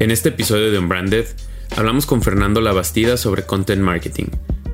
[0.00, 1.26] En este episodio de Unbranded,
[1.76, 4.26] hablamos con Fernando Labastida sobre content marketing,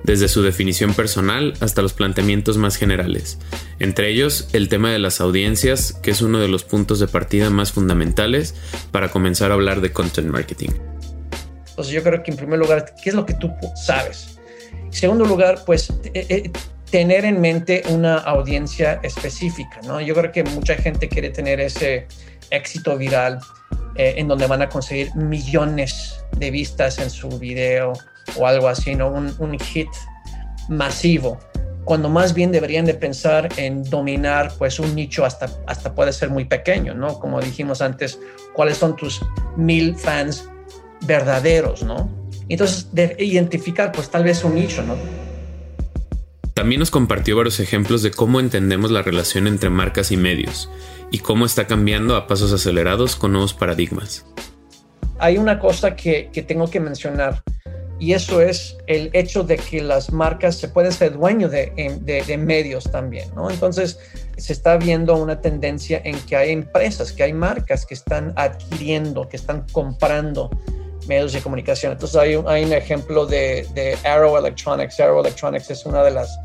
[0.02, 3.38] desde su definición personal hasta los planteamientos más generales,
[3.78, 7.48] entre ellos el tema de las audiencias, que es uno de los puntos de partida
[7.48, 8.54] más fundamentales
[8.90, 10.70] para comenzar a hablar de content marketing.
[11.74, 13.50] Pues yo creo que en primer lugar, ¿qué es lo que tú
[13.82, 14.38] sabes?
[14.84, 16.50] En segundo lugar, pues eh, eh,
[16.90, 20.02] tener en mente una audiencia específica, ¿no?
[20.02, 22.08] Yo creo que mucha gente quiere tener ese
[22.54, 23.38] éxito viral
[23.96, 27.92] eh, en donde van a conseguir millones de vistas en su video
[28.36, 29.08] o algo así, ¿no?
[29.08, 29.88] Un, hit
[30.68, 31.38] masivo,
[31.84, 36.30] cuando más bien deberían de pensar en dominar pues un nicho hasta, hasta puede ser
[36.30, 37.20] muy pequeño, ¿no?
[37.20, 38.18] Como dijimos antes,
[38.52, 39.20] cuáles son tus
[39.56, 40.48] mil fans
[41.02, 42.10] verdaderos, ¿no?
[42.48, 44.96] Entonces, de identificar pues tal vez un nicho, ¿no?
[46.54, 50.68] También nos compartió varios ejemplos de cómo entendemos la relación entre marcas y medios
[51.14, 54.26] y cómo está cambiando a pasos acelerados con nuevos paradigmas.
[55.20, 57.40] Hay una cosa que, tengo que mencionar
[58.00, 61.70] y eso es el hecho de que las marcas se pueden ser dueños de,
[62.26, 63.48] de, medios también, ¿no?
[63.48, 64.00] Entonces
[64.36, 69.28] se está viendo una tendencia en que hay empresas, que hay marcas que están adquiriendo,
[69.28, 70.50] que están comprando
[71.06, 71.92] medios de comunicación.
[71.92, 74.98] Entonces hay un, hay un ejemplo de, de, Arrow Electronics.
[74.98, 76.36] Arrow Electronics es una de las,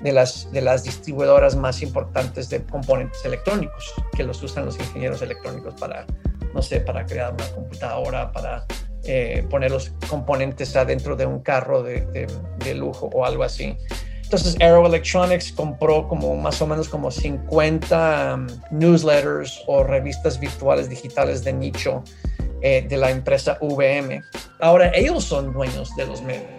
[0.00, 5.22] de, las, de las distribuidoras más importantes de componentes electrónicos que los usan los ingenieros
[5.22, 6.06] electrónicos para,
[6.54, 8.66] no sé, para crear una computadora, para
[9.04, 13.76] eh, poner los componentes adentro de un carro de, de, lujo o algo así.
[14.24, 20.88] Entonces Arrow Electronics compró como más o menos como 50 um, newsletters o revistas virtuales
[20.88, 22.02] digitales de nicho
[22.62, 24.20] eh, de la empresa VM.
[24.58, 26.55] Ahora ellos son dueños de los medios.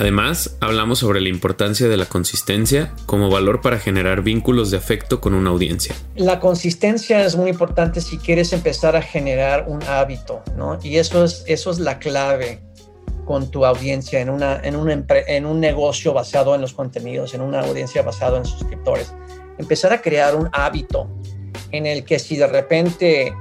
[0.00, 5.20] Además, hablamos sobre la importancia de la consistencia como valor para generar vínculos de afecto
[5.20, 5.92] con una audiencia.
[6.14, 10.78] La consistencia es muy importante si quieres empezar a generar un hábito, ¿no?
[10.84, 12.60] Y eso es, eso es la clave
[13.24, 17.40] con tu audiencia en, una, en, un en un negocio basado en los contenidos, en
[17.40, 19.12] una audiencia basada en suscriptores.
[19.58, 21.10] Empezar a crear un hábito
[21.72, 23.34] en el que si de repente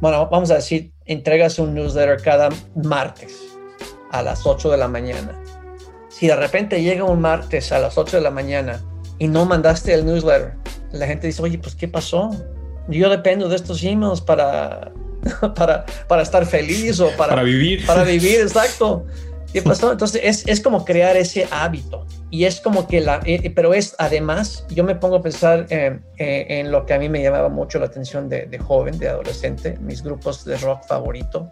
[0.00, 3.40] bueno, vamos a decir, entregas un newsletter cada martes
[4.10, 5.41] a las 8 de la mañana.
[6.22, 8.80] Si de repente llega un martes a las 8 de la mañana
[9.18, 10.52] y no mandaste el newsletter,
[10.92, 12.30] la gente dice, oye, pues ¿qué pasó?
[12.86, 14.92] Yo dependo de estos emails para,
[15.56, 17.84] para, para estar feliz o para, para vivir.
[17.84, 19.04] Para vivir, exacto.
[19.52, 19.90] ¿Qué pasó?
[19.90, 23.96] Entonces es, es, como crear ese hábito y es como que la, eh, pero es
[23.98, 27.48] además, yo me pongo a pensar eh, eh, en lo que a mí me llamaba
[27.48, 31.50] mucho la atención de, de, joven, de adolescente, mis grupos de rock favorito,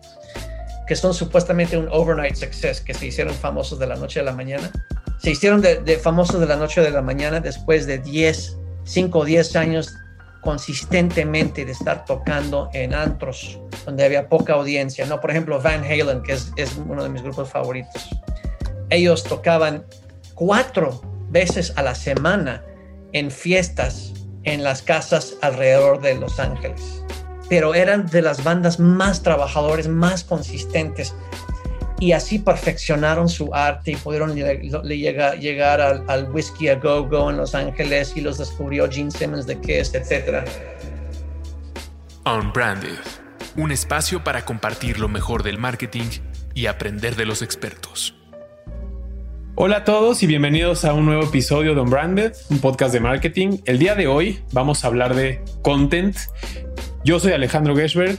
[0.91, 4.33] que son supuestamente un overnight success, que se hicieron famosos de la noche a la
[4.33, 4.73] mañana.
[5.19, 9.25] Se hicieron de, famosos de la noche a la mañana después de 10, 5 o
[9.25, 9.95] 10 años
[10.41, 15.21] consistentemente de estar tocando en antros donde había poca audiencia, ¿no?
[15.21, 18.09] Por ejemplo, Van Halen, que es uno de mis grupos favoritos.
[18.89, 19.84] Ellos tocaban
[20.34, 22.65] cuatro veces a la semana
[23.12, 24.12] en fiestas
[24.43, 27.00] en las casas alrededor de Los Ángeles.
[27.50, 31.15] Pero eran de las bandas más trabajadores, más consistentes
[32.00, 37.31] y así perfeccionaron su arte y pudieron llegar, llegar al, al, Whiskey a Go Go
[37.31, 40.49] en Los Ángeles y los descubrió Gene Simmons de Kiss, etc.
[42.25, 42.99] Unbranded,
[43.56, 46.09] un espacio para compartir lo mejor del marketing
[46.55, 48.15] y aprender de los expertos.
[49.56, 53.59] Hola a todos y bienvenidos a un nuevo episodio de Unbranded, un podcast de marketing.
[53.66, 56.16] El día de hoy vamos a hablar de content.
[57.03, 58.19] Yo soy Alejandro Geschberg.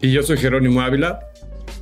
[0.00, 1.20] Y yo soy Jerónimo Ávila.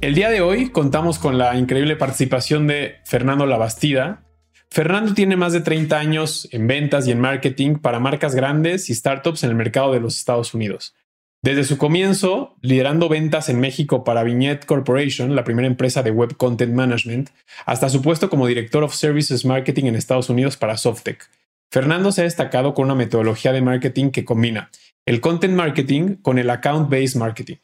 [0.01, 4.25] El día de hoy contamos con la increíble participación de Fernando Labastida.
[4.69, 8.97] Fernando tiene más de 30 años en ventas y en marketing para marcas grandes y
[8.97, 10.97] startups en el mercado de los Estados Unidos.
[11.41, 16.37] Desde su comienzo, liderando ventas en México para Vignette Corporation, la primera empresa de web
[16.37, 17.31] content management,
[17.65, 21.31] hasta su puesto como director of services marketing en Estados Unidos para Softec.
[21.71, 24.71] Fernando se ha destacado con una metodología de marketing que combina
[25.09, 27.57] el content marketing con el account-based marketing.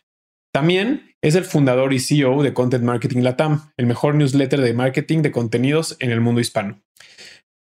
[0.51, 5.21] También es el fundador y CEO de Content Marketing Latam, el mejor newsletter de marketing
[5.21, 6.83] de contenidos en el mundo hispano.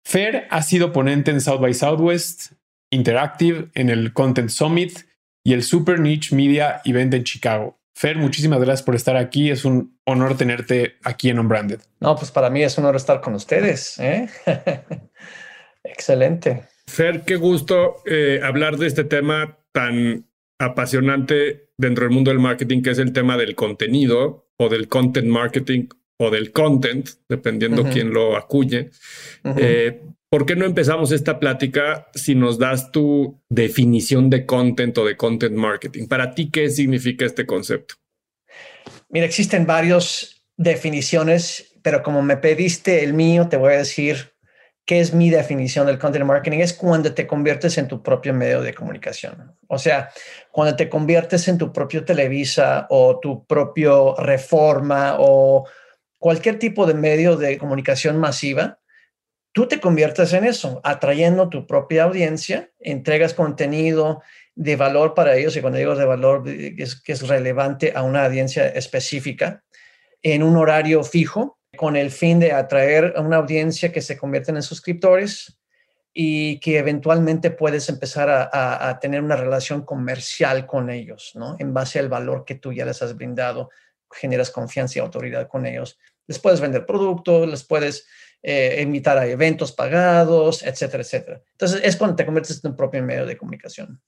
[0.03, 2.53] Fer ha sido ponente en South by Southwest,
[2.91, 5.01] Interactive, en el Content Summit
[5.45, 7.79] y el Super Niche Media Event en Chicago.
[7.95, 9.51] Fer, muchísimas gracias por estar aquí.
[9.51, 11.81] Es un honor tenerte aquí en Unbranded.
[12.01, 13.99] No, pues para mí es un honor estar con ustedes.
[13.99, 14.27] ¿eh?
[15.85, 16.65] Excelente.
[16.87, 20.25] Fer, qué gusto eh, hablar de este tema tan
[20.59, 25.29] apasionante dentro del mundo del marketing, que es el tema del contenido o del content
[25.29, 25.89] marketing
[26.19, 28.89] o del content, dependiendo quién lo acuye.
[29.59, 30.01] Eh,
[30.31, 35.19] ¿Por qué no empezamos esta plática si nos das tu definición de content o de
[35.19, 36.07] content marketing?
[36.09, 37.97] Para ti, ¿qué significa este concepto?
[39.11, 44.33] Mira, existen varias definiciones, pero como me pediste el mío, te voy a decir
[44.87, 46.61] qué es mi definición del content marketing.
[46.61, 49.57] Es cuando te conviertes en tu propio medio de comunicación.
[49.67, 50.11] O sea,
[50.53, 55.67] cuando te conviertes en tu propio Televisa o tu propio Reforma o
[56.19, 58.79] cualquier tipo de medio de comunicación masiva,
[59.53, 64.23] tú te conviertes en eso, atrayendo tu propia audiencia, entregas contenido
[64.55, 68.25] de valor para ellos, y cuando digo de valor, es que es relevante a una
[68.25, 69.65] audiencia específica,
[70.23, 74.57] en un horario fijo, con el fin de atraer a una audiencia que se convierten
[74.57, 75.59] en suscriptores
[76.19, 81.57] y que eventualmente puedes empezar a, tener una relación comercial con ellos, ¿no?
[81.59, 83.69] En base al valor que tú ya les has brindado,
[84.11, 85.99] generas confianza y autoridad con ellos.
[86.27, 88.07] Les puedes vender productos, les puedes
[88.43, 91.43] eh, invitar a eventos pagados, etcétera, etcétera.
[91.53, 94.01] Entonces es cuando te conviertes en tu propio medio de comunicación.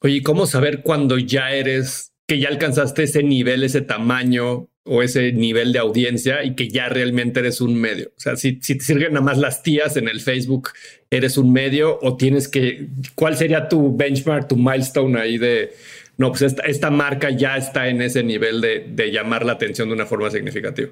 [0.00, 5.32] Oye, ¿cómo saber cuando ya eres, que ya alcanzaste ese nivel, ese tamaño o ese
[5.32, 8.08] nivel de audiencia y que ya realmente eres un medio?
[8.16, 10.70] O sea, si, si te sirven nada más las tías en el Facebook,
[11.10, 15.72] ¿eres un medio o tienes que, cuál sería tu benchmark, tu milestone ahí de,
[16.16, 19.88] no, pues esta, esta marca ya está en ese nivel de, de llamar la atención
[19.88, 20.90] de una forma significativa?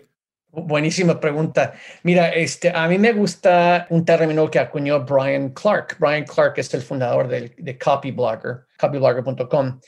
[0.53, 1.75] Buenísima pregunta.
[2.03, 5.97] Mira, este, a mí me gusta un término que acuñó Brian Clark.
[5.99, 9.81] Brian Clark es el fundador de, de Copyblogger, copyblogger.com.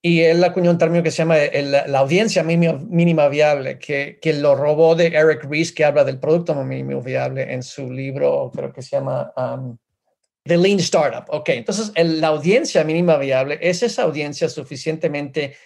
[0.00, 1.36] Y él acuñó un término que se llama
[1.86, 6.54] la audiencia mínima, viable, que, que, lo robó de Eric Ries, que habla del producto
[6.54, 9.76] mínimo viable en su libro, creo que se llama um,
[10.44, 11.24] The Lean Startup.
[11.28, 15.56] Ok, entonces la audiencia mínima viable es esa audiencia suficientemente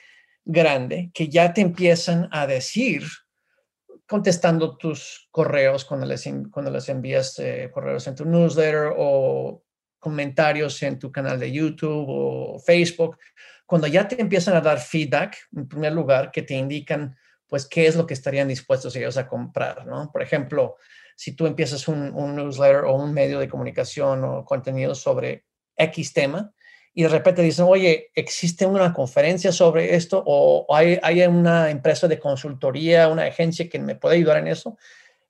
[0.44, 3.04] grande que ya te empiezan a decir
[4.06, 9.62] contestando tus correos cuando les, cuando les envías eh, correos en tu newsletter o
[9.98, 13.16] comentarios en tu canal de YouTube o Facebook,
[13.72, 17.16] cuando ya te empiezan a dar feedback, en primer lugar, que te indican,
[17.48, 20.12] pues, qué es lo que estarían dispuestos ellos a comprar, ¿no?
[20.12, 20.76] Por ejemplo,
[21.16, 26.52] si tú empiezas un, newsletter o un medio de comunicación o contenido sobre X tema,
[26.92, 30.22] y de repente dicen, oye, ¿existe una conferencia sobre esto?
[30.26, 34.76] ¿O hay, hay una empresa de consultoría, una agencia que me puede ayudar en eso?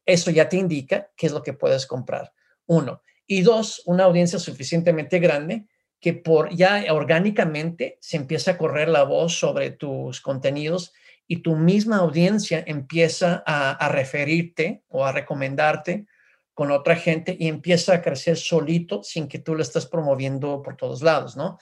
[0.05, 2.33] Eso ya te indica qué es lo que puedes comprar.
[2.67, 3.03] Uno.
[3.25, 5.67] Y dos, una audiencia suficientemente grande
[6.03, 10.93] que por ya orgánicamente se empieza a correr la voz sobre tus contenidos
[11.29, 16.07] y tu misma audiencia empieza a, referirte o a recomendarte
[16.55, 20.77] con otra gente y empieza a crecer solito sin que tú lo estés promoviendo por
[20.77, 21.57] todos lados, ¿no?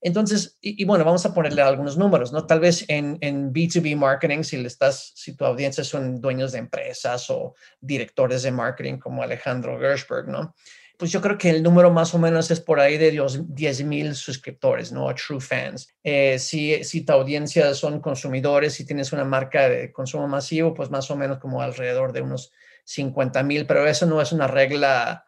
[0.00, 2.46] Entonces, y, bueno, vamos a ponerle algunos números, ¿no?
[2.46, 6.58] Tal vez en, en, B2B marketing, si le estás, si tu audiencia son dueños de
[6.58, 10.54] empresas o directores de marketing como Alejandro Gershberg, ¿no?
[10.96, 14.14] Pues yo creo que el número más o menos es por ahí de 10 mil
[14.14, 15.12] suscriptores, ¿no?
[15.14, 15.88] True fans.
[16.04, 20.90] Eh, si, si tu audiencia son consumidores, si tienes una marca de consumo masivo, pues
[20.90, 22.52] más o menos como alrededor de unos
[22.84, 25.24] 50 mil, pero eso no es una regla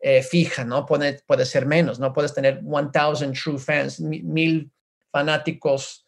[0.00, 0.84] eh, fija, ¿no?
[0.84, 2.12] Puede, puede ser menos, ¿no?
[2.12, 2.90] Puedes tener 1000
[3.32, 4.70] true fans, mil
[5.10, 6.04] fanáticos,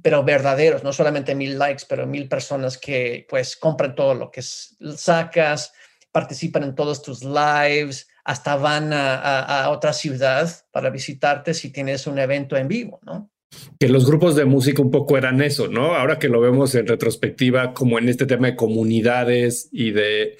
[0.00, 4.40] pero verdaderos, no solamente mil likes, pero mil personas que pues compran todo lo que
[4.40, 5.72] sacas,
[6.12, 12.08] participan en todos tus lives, hasta van a, a otra ciudad para visitarte si tienes
[12.08, 13.30] un evento en vivo, ¿no?
[13.78, 15.94] que los grupos de música un poco eran eso, ¿no?
[15.94, 20.36] Ahora que lo vemos en retrospectiva, como en este tema de comunidades y de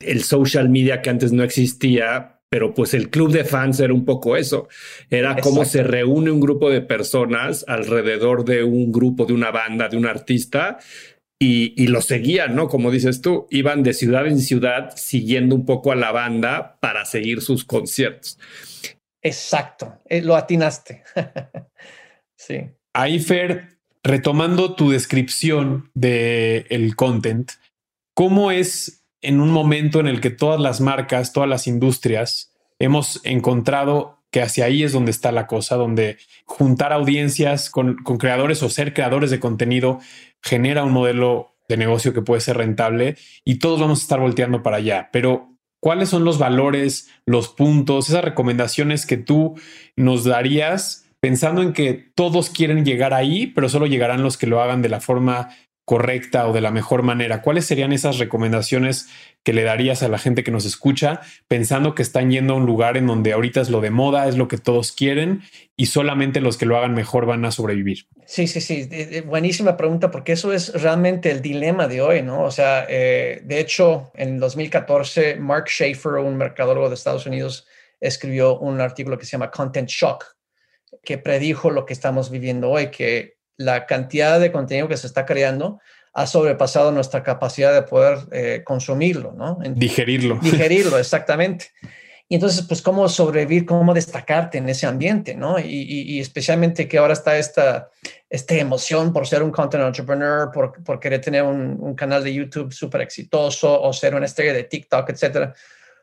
[0.00, 4.04] el social media que antes no existía, pero pues el club de fans era un
[4.04, 4.68] poco eso.
[5.10, 9.88] Era cómo se reúne un grupo de personas alrededor de un grupo, de una banda,
[9.88, 10.78] de un artista.
[11.42, 12.68] Y, y lo seguían, ¿no?
[12.68, 17.06] Como dices tú, iban de ciudad en ciudad siguiendo un poco a la banda para
[17.06, 18.38] seguir sus conciertos.
[19.22, 21.02] Exacto, eh, lo atinaste.
[22.36, 22.70] Sí.
[22.94, 27.52] Ahí, Fer, retomando tu descripción del el content,
[28.14, 33.20] ¿cómo es en un momento en el que todas las marcas, todas las industrias hemos
[33.24, 36.16] encontrado que hacia ahí es donde está la cosa, donde
[36.46, 39.98] juntar audiencias con, con creadores o ser creadores de contenido
[40.42, 44.62] genera un modelo de negocio que puede ser rentable y todos vamos a estar volteando
[44.62, 45.08] para allá.
[45.12, 49.54] Pero ¿cuáles son los valores, los puntos, esas recomendaciones que tú
[49.96, 54.60] nos darías pensando en que todos quieren llegar ahí, pero solo llegarán los que lo
[54.60, 55.50] hagan de la forma
[55.90, 57.42] correcta o de la mejor manera.
[57.42, 59.08] ¿Cuáles serían esas recomendaciones
[59.42, 62.64] que le darías a la gente que nos escucha pensando que están yendo a un
[62.64, 65.42] lugar en donde ahorita es lo de moda, es lo que todos quieren
[65.74, 68.06] y solamente los que lo hagan mejor van a sobrevivir?
[68.24, 68.88] Sí, sí, sí,
[69.22, 72.44] buenísima pregunta porque eso es realmente el dilema de hoy, ¿no?
[72.44, 77.66] O sea, eh, de hecho, en 2014, Mark Schaefer, un mercadólogo de Estados Unidos,
[77.98, 80.36] escribió un artículo que se llama Content Shock,
[81.02, 85.26] que predijo lo que estamos viviendo hoy, que la cantidad de contenido que se está
[85.26, 85.80] creando
[86.14, 89.58] ha sobrepasado nuestra capacidad de poder eh, consumirlo, ¿no?
[89.74, 90.38] digerirlo.
[90.40, 91.66] Digerirlo, exactamente.
[92.26, 95.58] Y entonces, pues, cómo sobrevivir, cómo destacarte en ese ambiente, ¿no?
[95.58, 97.90] Y, especialmente que ahora está esta,
[98.30, 102.32] esta emoción por ser un content entrepreneur, por, por querer tener un, un canal de
[102.32, 105.52] YouTube súper exitoso o ser una estrella de TikTok, etcétera.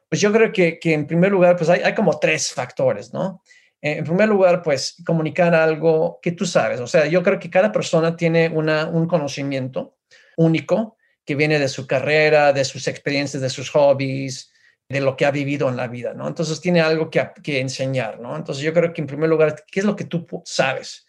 [0.07, 3.41] Pues yo creo que, que en primer lugar, pues hay, hay como tres factores, ¿no?
[3.81, 6.79] En primer lugar, pues comunicar algo que tú sabes.
[6.79, 9.97] O sea, yo creo que cada persona tiene una, un conocimiento
[10.35, 14.51] único que viene de su carrera, de sus experiencias, de sus hobbies,
[14.89, 16.27] de lo que ha vivido en la vida, ¿no?
[16.27, 18.35] Entonces tiene algo que, que enseñar, ¿no?
[18.35, 21.05] Entonces yo creo que en primer lugar, ¿qué es lo que tú sabes?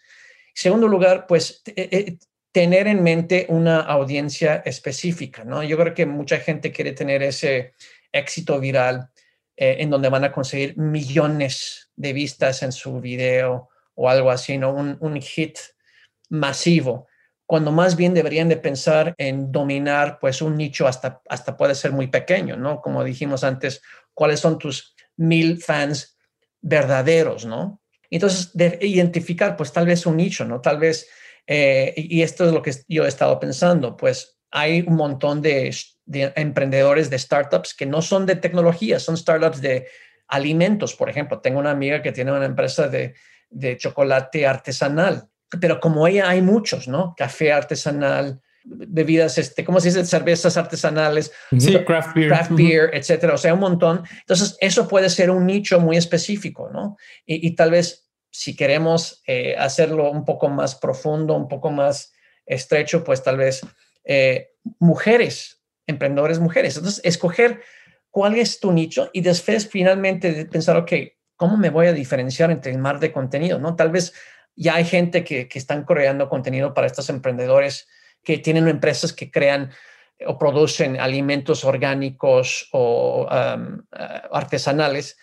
[0.49, 2.17] En segundo lugar, pues eh, eh,
[2.51, 5.63] tener en mente una audiencia específica, ¿no?
[5.63, 7.73] Yo creo que mucha gente quiere tener ese
[8.11, 9.09] éxito viral
[9.55, 14.57] eh, en donde van a conseguir millones de vistas en su video o algo así,
[14.57, 14.73] ¿no?
[14.73, 15.59] Un, un hit
[16.29, 17.07] masivo
[17.49, 21.91] cuando más bien deberían de pensar en dominar pues un nicho hasta, hasta puede ser
[21.91, 22.79] muy pequeño, ¿no?
[22.79, 23.81] Como dijimos antes,
[24.13, 26.15] cuáles son tus mil fans
[26.61, 27.81] verdaderos, ¿no?
[28.11, 30.61] Entonces, de identificar pues tal vez un nicho, ¿no?
[30.61, 31.09] Tal vez,
[31.47, 35.75] eh, y esto es lo que yo he estado pensando, pues hay un montón de,
[36.05, 39.87] de emprendedores de startups que no son de tecnología, son startups de
[40.29, 41.41] alimentos, por ejemplo.
[41.41, 43.15] Tengo una amiga que tiene una empresa de,
[43.49, 47.15] de chocolate artesanal pero como ella hay muchos, ¿no?
[47.17, 50.05] Café artesanal, bebidas, este, ¿cómo se dice?
[50.05, 53.33] Cervezas artesanales, sí, craft beer, craft beer etcétera.
[53.33, 54.03] O sea, un montón.
[54.19, 56.97] Entonces, eso puede ser un nicho muy específico, ¿no?
[57.25, 62.13] Y, tal vez si queremos eh, hacerlo un poco más profundo, un poco más
[62.45, 63.61] estrecho, pues tal vez
[64.03, 66.77] eh, mujeres, emprendedores mujeres.
[66.77, 67.63] Entonces, escoger
[68.09, 70.91] cuál es tu nicho y después finalmente pensar, ok,
[71.35, 73.59] ¿cómo me voy a diferenciar entre el mar de contenido?
[73.59, 73.75] ¿no?
[73.75, 74.13] Tal vez
[74.55, 77.87] ya hay gente que, que están creando contenido para estos emprendedores
[78.23, 79.71] que tienen empresas que crean
[80.25, 83.81] o producen alimentos orgánicos o uh,
[84.31, 85.17] artesanales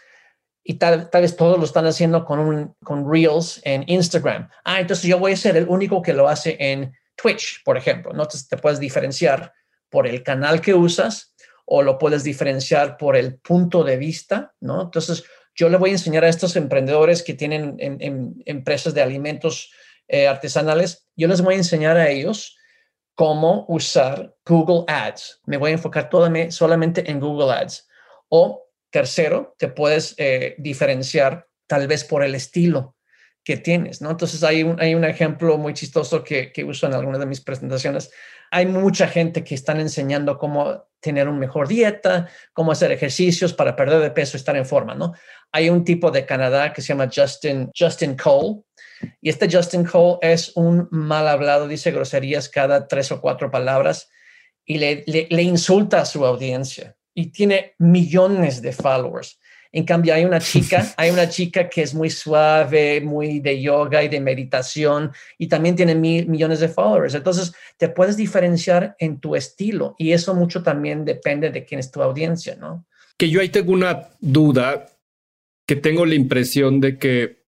[0.64, 4.48] y tal, tal, vez todos lo están haciendo con, un, con Reels en Instagram.
[4.64, 8.12] Ah, entonces yo voy a ser el único que lo hace en Twitch, por ejemplo.
[8.12, 8.22] ¿no?
[8.22, 9.52] Entonces te puedes diferenciar
[9.90, 11.34] por el canal que usas
[11.66, 14.82] o lo puedes diferenciar por el punto de vista, ¿no?
[14.82, 17.76] Entonces, yo le voy a enseñar a estos emprendedores que tienen
[18.46, 19.70] empresas de alimentos
[20.08, 22.56] eh, artesanales, yo les voy a enseñar a ellos
[23.14, 25.40] cómo usar Google Ads.
[25.46, 26.08] Me voy a enfocar
[26.50, 27.88] solamente en Google Ads.
[28.28, 32.95] O tercero, te puedes eh, diferenciar tal vez por el estilo
[33.46, 34.10] que tienes, ¿no?
[34.10, 37.40] Entonces hay un, hay un ejemplo muy chistoso que, que uso en algunas de mis
[37.40, 38.10] presentaciones.
[38.50, 43.76] Hay mucha gente que están enseñando cómo tener una mejor dieta, cómo hacer ejercicios para
[43.76, 45.12] perder de peso, estar en forma, ¿no?
[45.52, 48.62] Hay un tipo de Canadá que se llama Justin, Justin Cole,
[49.20, 54.08] y este Justin Cole es un mal hablado, dice groserías cada tres o cuatro palabras
[54.64, 59.38] y le, le, insulta a su audiencia y tiene millones de followers.
[59.76, 64.02] En cambio, hay una chica, hay una chica que es muy suave, muy de yoga
[64.02, 67.14] y de meditación y también tiene mil, millones de followers.
[67.14, 71.90] Entonces, te puedes diferenciar en tu estilo y eso mucho también depende de quién es
[71.90, 72.87] tu audiencia, ¿no?
[73.18, 74.87] Que yo ahí tengo una duda
[75.66, 77.45] que tengo la impresión de que,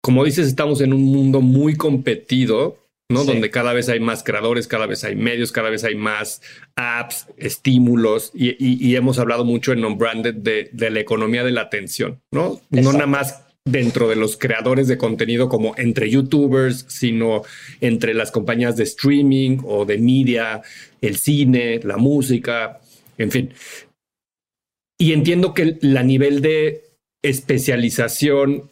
[0.00, 2.78] como dices, estamos en un mundo muy competido,
[3.08, 3.24] ¿no?
[3.24, 6.40] Donde cada vez hay más creadores, cada vez hay medios, cada vez hay más
[6.76, 12.22] apps, estímulos, y, hemos hablado mucho en non-branded de, de, la economía de la atención,
[12.30, 12.60] ¿no?
[12.70, 17.42] No nada más dentro de los creadores de contenido como entre youtubers, sino
[17.80, 20.62] entre las compañías de streaming o de media,
[21.00, 22.80] el cine, la música,
[23.18, 23.54] en fin.
[24.98, 26.84] Y entiendo que la nivel de
[27.22, 28.70] especialización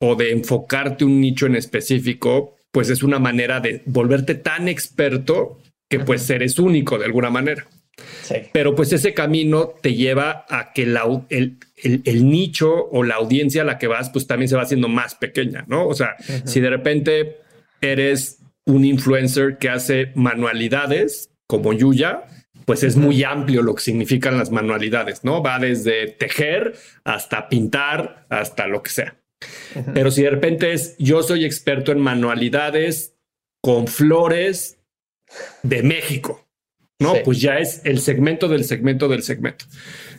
[0.00, 5.58] o de enfocarte un nicho en específico, pues es una manera de volverte tan experto
[5.88, 7.66] que pues eres único de alguna manera.
[8.52, 13.62] Pero pues ese camino te lleva a que la, el, el, nicho o la audiencia
[13.62, 15.86] a la que vas pues también se va haciendo más pequeña, ¿no?
[15.86, 17.38] O sea, si de repente
[17.80, 22.24] eres un influencer que hace manualidades como Yuya,
[22.64, 25.42] pues es muy amplio lo que significan las manualidades, ¿no?
[25.42, 26.74] Va desde tejer
[27.04, 29.19] hasta pintar, hasta lo que sea.
[29.94, 33.14] Pero si de repente es, yo soy experto en manualidades
[33.62, 34.78] con flores
[35.62, 36.46] de México,
[36.98, 37.14] ¿no?
[37.24, 39.64] Pues ya es el segmento del segmento del segmento.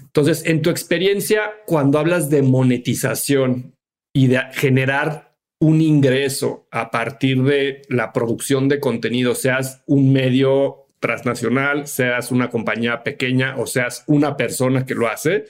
[0.02, 3.76] Entonces, en tu experiencia, cuando hablas de monetización
[4.14, 10.88] y de generar un ingreso a partir de la producción de contenido, seas un medio
[11.00, 15.46] transnacional, seas una compañía pequeña o seas una persona que lo hace,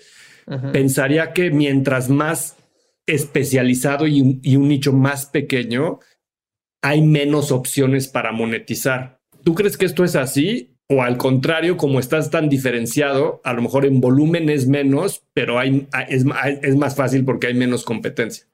[0.73, 2.57] pensaría que mientras más
[3.07, 5.99] especializado y un, nicho más pequeño,
[6.81, 9.19] hay menos opciones para monetizar.
[9.43, 10.75] ¿Tú crees que esto es así?
[10.87, 15.57] O al contrario, como estás tan diferenciado, a lo mejor en volumen es menos, pero
[15.57, 16.25] hay, es,
[16.61, 18.45] es más fácil porque hay menos competencia.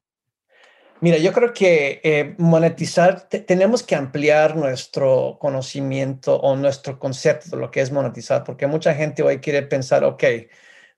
[1.00, 7.62] Mira, yo creo que eh, monetizar, tenemos que ampliar nuestro conocimiento o nuestro concepto de
[7.62, 10.24] lo que es monetizar, porque mucha gente hoy quiere pensar, ok,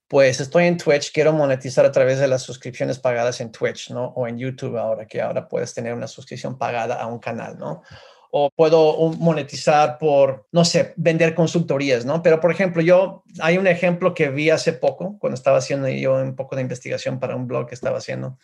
[0.10, 4.06] pues estoy en Twitch, quiero monetizar a través de las suscripciones pagadas en Twitch, ¿no?
[4.16, 7.84] O en YouTube ahora, que ahora puedes tener una suscripción pagada a un canal, ¿no?
[8.32, 12.24] O puedo monetizar por, no sé, vender consultorías, ¿no?
[12.24, 16.16] Pero, por ejemplo, yo, hay un ejemplo que vi hace poco, cuando estaba haciendo yo
[16.16, 18.40] un poco de investigación para un blog que estaba haciendo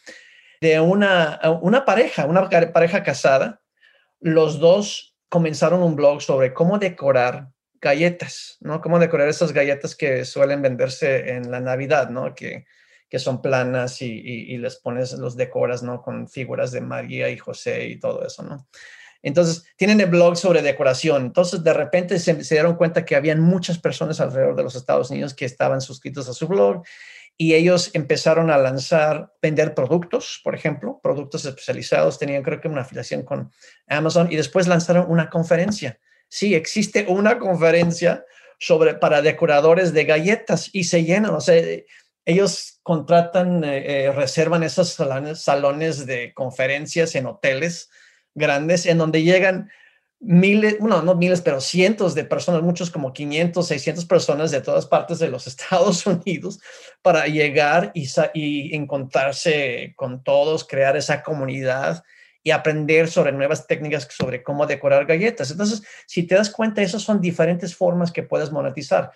[0.62, 3.62] de una, una pareja, una pareja casada.
[4.19, 7.50] Los dos comenzaron un blog sobre cómo decorar
[7.82, 8.82] galletas, ¿no?
[8.82, 12.34] Cómo decorar esas galletas que suelen venderse en la Navidad, ¿no?
[12.34, 12.65] Que,
[13.10, 16.01] que son planas y, y, les pones, los decoras, ¿no?
[16.01, 18.67] Con figuras de María y José y todo eso, ¿no?
[19.22, 21.25] Entonces, tienen el blog sobre decoración.
[21.25, 25.10] Entonces, de repente se, se, dieron cuenta que habían muchas personas alrededor de los Estados
[25.10, 26.84] Unidos que estaban suscritos a su blog
[27.38, 32.82] y ellos empezaron a lanzar, vender productos, por ejemplo, productos especializados, tenían creo que una
[32.82, 33.51] afiliación con
[33.88, 36.00] Amazon y después lanzaron una conferencia.
[36.29, 38.25] Sí, existe una conferencia
[38.60, 41.62] sobre para decoradores de galletas y se llenan, o sea,
[42.25, 47.89] ellos contratan, eh, eh, reservan esos salones, salones de conferencias en hoteles
[48.34, 49.70] grandes en donde llegan
[50.20, 54.88] miles, bueno, no miles, pero cientos de personas, muchos como 500, 600 personas de todas
[54.88, 56.60] partes de los Estados Unidos
[57.01, 62.03] para llegar y, y encontrarse con todos, crear esa comunidad
[62.45, 65.49] y aprender sobre nuevas técnicas sobre cómo decorar galletas.
[65.49, 69.11] Entonces, si te das cuenta, esas son diferentes formas que puedes monetizar.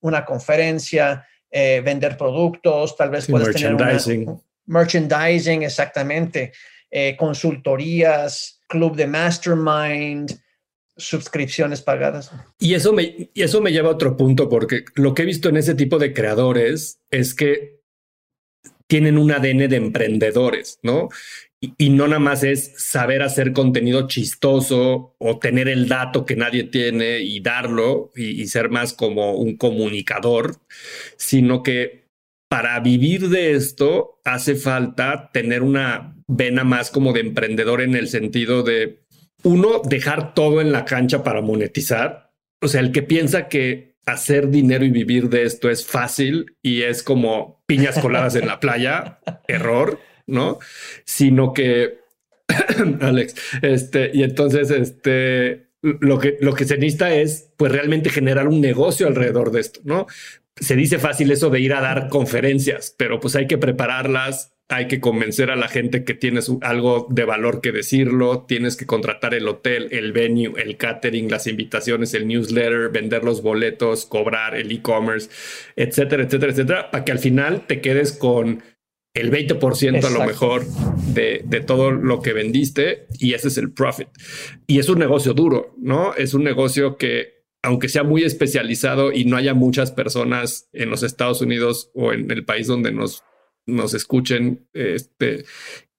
[0.00, 4.26] Una conferencia, eh, vender productos, tal vez puedes merchandising.
[4.26, 6.52] tener merchandising, exactamente,
[6.90, 10.38] eh, consultorías, club de mastermind,
[10.94, 12.32] suscripciones pagadas.
[12.58, 15.48] Y eso me, y eso me lleva a otro punto, porque lo que he visto
[15.48, 17.80] en ese tipo de creadores es que
[18.86, 21.08] tienen un ADN de emprendedores, ¿no?
[21.78, 26.64] Y, no nada más es saber hacer contenido chistoso o tener el dato que nadie
[26.64, 30.56] tiene y darlo y ser más como un comunicador,
[31.16, 32.04] sino que
[32.48, 38.08] para vivir de esto hace falta tener una vena más como de emprendedor en el
[38.08, 39.04] sentido de
[39.42, 42.32] uno, dejar todo en la cancha para monetizar.
[42.62, 46.82] O sea, el que piensa que hacer dinero y vivir de esto es fácil y
[46.82, 50.58] es como piñas coladas en la playa, error, ¿no?
[51.04, 51.98] Sino que,
[53.00, 58.48] Alex, este, y entonces, este, lo que, lo que se necesita es, pues, realmente generar
[58.48, 60.06] un negocio alrededor de esto, ¿no?
[60.56, 64.88] Se dice fácil eso de ir a dar conferencias, pero pues hay que prepararlas, hay
[64.88, 69.34] que convencer a la gente que tienes algo de valor que decirlo, tienes que contratar
[69.34, 74.72] el hotel, el venue, el catering, las invitaciones, el newsletter, vender los boletos, cobrar el
[74.72, 75.28] e-commerce,
[75.76, 78.62] etcétera, etcétera, etcétera, para que al final te quedes con
[79.14, 80.66] el 20% a lo mejor
[81.14, 84.08] de, de, todo lo que vendiste y ese es el profit.
[84.66, 86.14] Y es un negocio duro, ¿no?
[86.14, 91.02] Es un negocio que aunque sea muy especializado y no haya muchas personas en los
[91.02, 93.22] Estados Unidos o en el país donde nos
[93.66, 95.44] nos escuchen, este,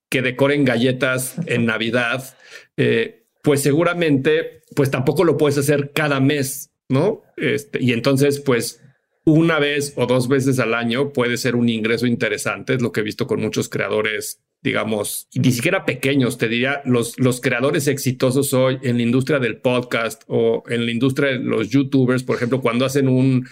[0.09, 2.37] que decoren galletas en Navidad,
[2.77, 7.23] eh, pues seguramente, pues tampoco lo puedes hacer cada mes, ¿no?
[7.37, 8.81] Este, y entonces, pues
[9.25, 13.01] una vez o dos veces al año puede ser un ingreso interesante, es lo que
[13.01, 18.53] he visto con muchos creadores, digamos, ni siquiera pequeños, te diría, los, los creadores exitosos
[18.53, 22.61] hoy en la industria del podcast o en la industria de los youtubers, por ejemplo,
[22.61, 23.47] cuando hacen un,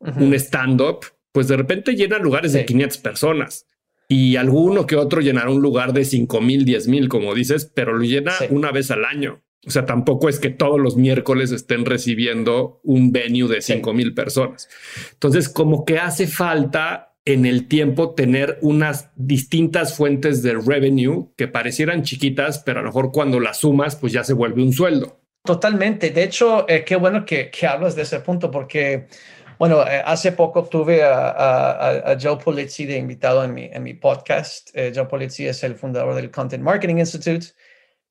[0.00, 3.66] un stand-up, pues de repente llenan lugares de 500 personas
[4.08, 7.96] y alguno que otro llenará un lugar de 5 mil, 10 mil, como dices, pero
[7.96, 9.42] lo llena una vez al año.
[9.66, 14.14] O sea, tampoco es que todos los miércoles estén recibiendo un venue de 5 mil
[14.14, 14.68] personas.
[15.12, 21.46] Entonces, como que hace falta en el tiempo tener unas distintas fuentes de revenue que
[21.48, 25.20] parecieran chiquitas, pero a lo mejor cuando las sumas, pues ya se vuelve un sueldo.
[25.44, 26.10] Totalmente.
[26.10, 29.08] De hecho, eh, qué bueno que, que hablas de ese punto porque
[29.60, 34.70] bueno, eh, hace poco tuve a, Joe Polizzi de invitado en mi, en mi podcast.
[34.72, 37.48] Eh, Joe Polizzi es el fundador del Content Marketing Institute.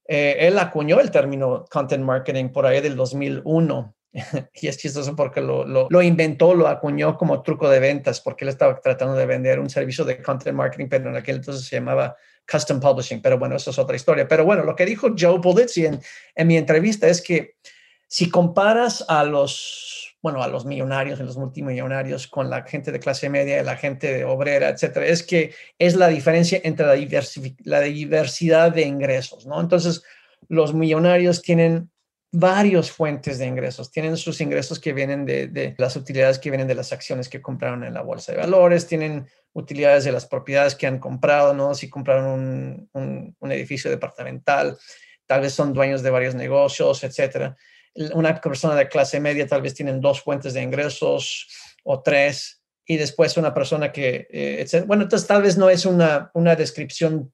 [0.07, 3.95] Eh, él acuñó el término Content Marketing por ahí del 2001.
[4.53, 8.79] y es chistoso porque lo, inventó, lo acuñó como truco de ventas, porque él estaba
[8.81, 12.15] tratando de vender un servicio de content marketing, pero en aquel entonces se llamaba
[12.49, 13.21] custom publishing.
[13.21, 14.27] Pero bueno, eso es otra historia.
[14.27, 16.01] Pero bueno, lo que dijo Joe Polizzi en,
[16.35, 17.55] en mi entrevista es que
[18.07, 22.99] si comparas a los bueno, a los millonarios, a los multimillonarios, con la gente de
[22.99, 26.85] clase media, la gente obrera, etcétera, es que es la diferencia entre
[27.63, 29.61] la, diversidad de ingresos, ¿no?
[29.61, 30.03] Entonces,
[30.49, 31.89] los millonarios tienen
[32.31, 33.91] varios fuentes de ingresos.
[33.91, 37.83] Tienen sus ingresos que vienen de, las utilidades que vienen de las acciones que compraron
[37.83, 41.73] en la bolsa de valores, tienen utilidades de las propiedades que han comprado, ¿no?
[41.73, 44.77] Si compraron un, un edificio departamental,
[45.25, 47.55] tal vez son dueños de varios negocios, etcétera.
[48.13, 51.47] Una persona de clase media tal vez tienen dos fuentes de ingresos
[51.83, 52.59] o tres,
[52.89, 57.31] y después una persona que, eh, bueno, entonces tal vez no es una, una descripción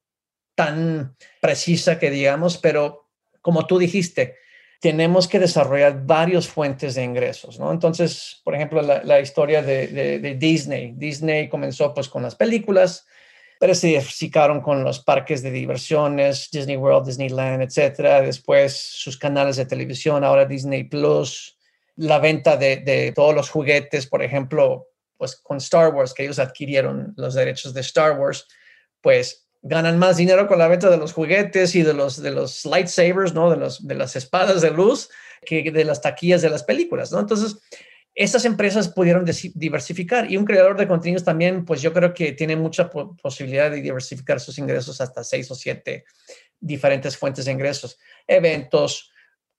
[0.54, 3.08] tan precisa que digamos, pero
[3.40, 4.36] como tú dijiste,
[4.82, 7.72] tenemos que desarrollar varias fuentes de ingresos, ¿no?
[7.72, 10.92] Entonces, por ejemplo, la, historia de, de, Disney.
[10.94, 13.06] Disney comenzó pues con las películas,
[13.58, 18.20] pero se diversificaron con los parques de diversiones, Disney World, Disneyland, etcétera.
[18.20, 21.58] Después sus canales de televisión, ahora Disney Plus,
[21.96, 26.38] la venta de, de todos los juguetes, por ejemplo, pues con Star Wars, que ellos
[26.38, 28.46] adquirieron los derechos de Star Wars,
[29.00, 32.64] pues ganan más dinero con la venta de los juguetes y de los, de los
[32.64, 33.50] lightsabers, ¿no?
[33.50, 35.08] De, los, de las espadas de luz
[35.44, 37.20] que de las taquillas de las películas, ¿no?
[37.20, 37.56] Entonces,
[38.16, 42.56] estas empresas pudieron diversificar y un creador de contenidos también, pues yo creo que tiene
[42.56, 46.04] mucha posibilidad de diversificar sus ingresos hasta seis o siete
[46.58, 49.12] diferentes fuentes de ingresos, eventos,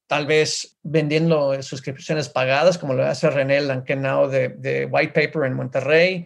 [0.08, 5.54] tal vez vendiendo suscripciones pagadas, como lo hace René Lankenau de, de White Paper en
[5.54, 6.26] Monterrey,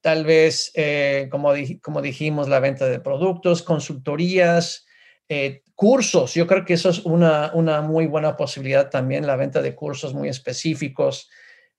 [0.00, 1.52] tal vez, eh, como,
[1.82, 4.86] como dijimos, la venta de productos, consultorías,
[5.28, 6.34] eh, cursos.
[6.34, 10.14] Yo creo que eso es una, una muy buena posibilidad también, la venta de cursos
[10.14, 11.30] muy específicos.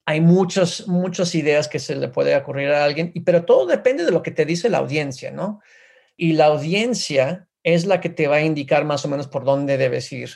[0.06, 4.12] Hay muchas, muchas ideas que se le puede ocurrir a alguien, pero todo depende de
[4.12, 5.62] lo que te dice la audiencia, ¿no?
[6.18, 9.78] Y la audiencia es la que te va a indicar más o menos por dónde
[9.78, 10.30] debes ir.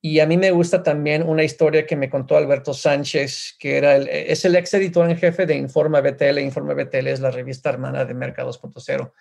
[0.00, 3.96] Y a mí me gusta también una historia que me contó Alberto Sánchez, que era
[3.96, 6.38] el, es el ex editor en jefe de Informa BTL.
[6.38, 9.12] Informa BTL es la revista hermana de Merca 2.0.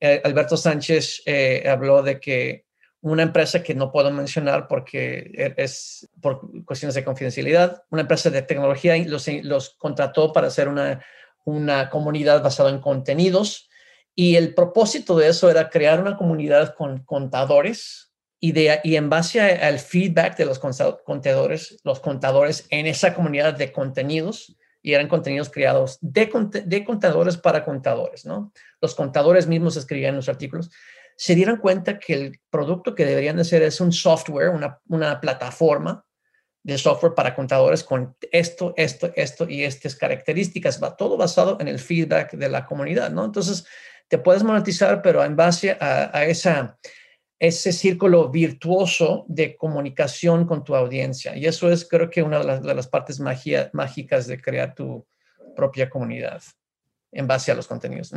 [0.00, 2.66] Eh, Alberto Sánchez eh, habló de que
[3.02, 8.30] una empresa que no puedo mencionar porque e, es por cuestiones de confidencialidad, una empresa
[8.30, 11.04] de tecnología los, los contrató para hacer una,
[11.44, 13.68] una comunidad basada en contenidos
[14.14, 19.10] y el propósito de eso era crear una comunidad con contadores y, de, y en
[19.10, 25.08] base al feedback de los contadores, los contadores en esa comunidad de contenidos, y eran
[25.08, 26.30] contenidos creados de,
[26.64, 28.52] de contadores para contadores, ¿no?
[28.80, 30.70] Los contadores mismos escribían los artículos,
[31.20, 35.20] se dieron cuenta que el producto que deberían de ser es un software, una, una
[35.20, 36.02] plataforma
[36.62, 41.68] de software para contadores con esto, esto, esto y estas características, va todo basado en
[41.68, 43.26] el feedback de la comunidad, ¿no?
[43.26, 43.66] Entonces,
[44.08, 46.78] te puedes monetizar, pero en base a, a esa
[47.38, 51.36] ese círculo virtuoso de comunicación con tu audiencia.
[51.36, 55.06] Y eso es, creo que, una de las, partes mágicas de crear tu
[55.54, 56.42] propia comunidad
[57.12, 58.12] en base a los contenidos.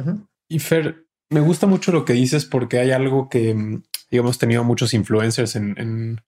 [0.48, 4.64] Y Fer, me gusta mucho lo que dices porque hay algo que, mm, hemos tenido
[4.64, 6.22] muchos influencers en,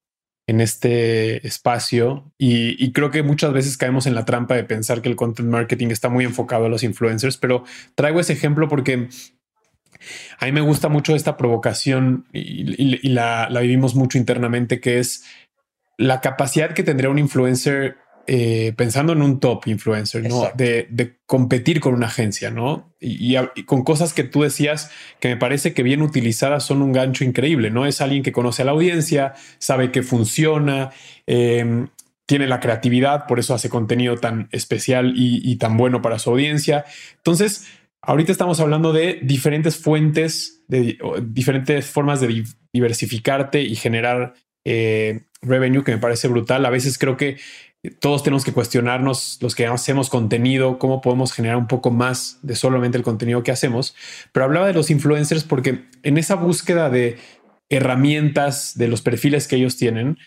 [0.48, 5.08] este espacio y, y, creo que muchas veces caemos en la trampa de pensar que
[5.08, 7.64] el content marketing está muy enfocado a los influencers, pero
[7.96, 9.08] traigo ese ejemplo porque
[10.38, 15.24] a mí me gusta mucho esta provocación y, la, vivimos mucho internamente, que es
[15.98, 20.50] la capacidad que tendría un influencer eh, pensando en un top influencer, ¿no?
[20.54, 22.94] De, competir con una agencia, ¿no?
[23.00, 27.24] Y, con cosas que tú decías que me parece que bien utilizadas son un gancho
[27.24, 27.86] increíble, ¿no?
[27.86, 30.90] Es alguien que conoce a la audiencia, sabe que funciona,
[31.26, 31.88] em,
[32.26, 36.84] tiene la creatividad, por eso hace contenido tan especial y tan bueno para su audiencia.
[37.18, 37.66] Entonces,
[38.06, 44.34] Ahorita estamos hablando de diferentes fuentes, de diferentes formas de diversificarte y generar
[44.64, 46.64] eh, revenue, que me parece brutal.
[46.64, 47.38] A veces creo que
[48.00, 52.56] todos tenemos que cuestionarnos, los que hacemos contenido, cómo podemos generar un poco más de
[52.56, 53.94] solamente el contenido que hacemos.
[54.32, 57.18] Pero hablaba de los influencers porque en esa búsqueda de
[57.68, 60.18] herramientas, de los perfiles que ellos tienen,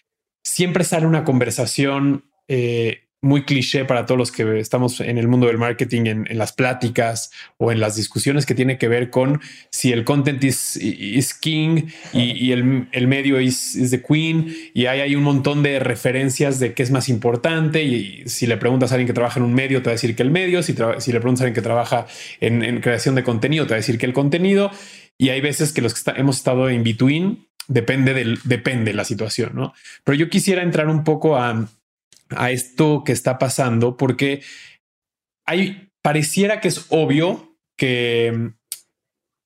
[0.44, 5.48] siempre sale una conversación eh, muy cliché para todos los que estamos en el mundo
[5.48, 9.92] del marketing, en, las pláticas o en las discusiones que tiene que ver con si
[9.92, 14.56] el content is, king y, el, medio is, the queen.
[14.74, 17.84] Y hay, hay un montón de referencias de qué es más importante.
[17.84, 20.16] Y, si le preguntas a alguien que trabaja en un medio te va a decir
[20.16, 22.08] que el medio, si, si le preguntas a alguien que trabaja
[22.40, 24.72] en, creación de contenido te va a decir que el contenido.
[25.18, 29.52] Y hay veces que los que hemos estado en between depende del depende la situación,
[29.54, 29.74] ¿no?
[30.06, 31.68] Pero yo quisiera entrar un poco a
[32.36, 34.42] a esto que está pasando, porque
[35.46, 38.48] hay, pareciera que es obvio que mm,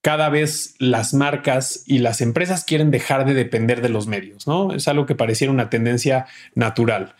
[0.03, 4.73] cada vez las marcas y las empresas quieren dejar de depender de los medios, ¿no?
[4.73, 7.15] Es algo que pareciera una tendencia natural.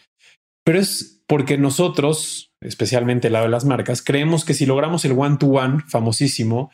[0.66, 5.14] Pero es porque nosotros, especialmente el lado de las marcas, creemos que si logramos el
[5.14, 6.72] one-to-one famosísimo,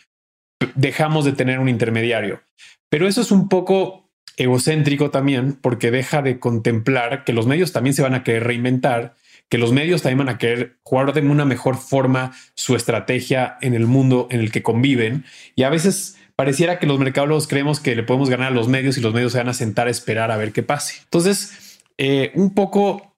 [0.75, 2.41] dejamos de tener un intermediario.
[2.89, 4.08] Pero eso es un poco
[4.39, 9.13] egocéntrico también porque deja de contemplar que los medios también se van a querer reinventar,
[9.49, 13.73] que los medios también van a querer jugar de una mejor forma su estrategia en
[13.73, 15.25] el mundo en el que conviven.
[15.55, 18.97] Y a veces pareciera que los mercadólogos creemos que le podemos ganar a los medios
[18.97, 20.95] y los medios se van a sentar a esperar a ver qué pase.
[21.03, 23.08] Entonces, eh, un poco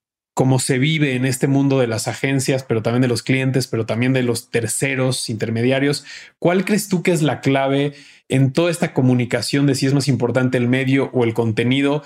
[0.41, 3.86] como se vive en este mundo de las agencias, pero también de los clientes, pero
[3.86, 6.04] también de los terceros intermediarios,
[6.39, 7.93] ¿cuál crees tú que es la clave
[8.27, 12.01] en toda esta comunicación de si es más importante el medio o el contenido?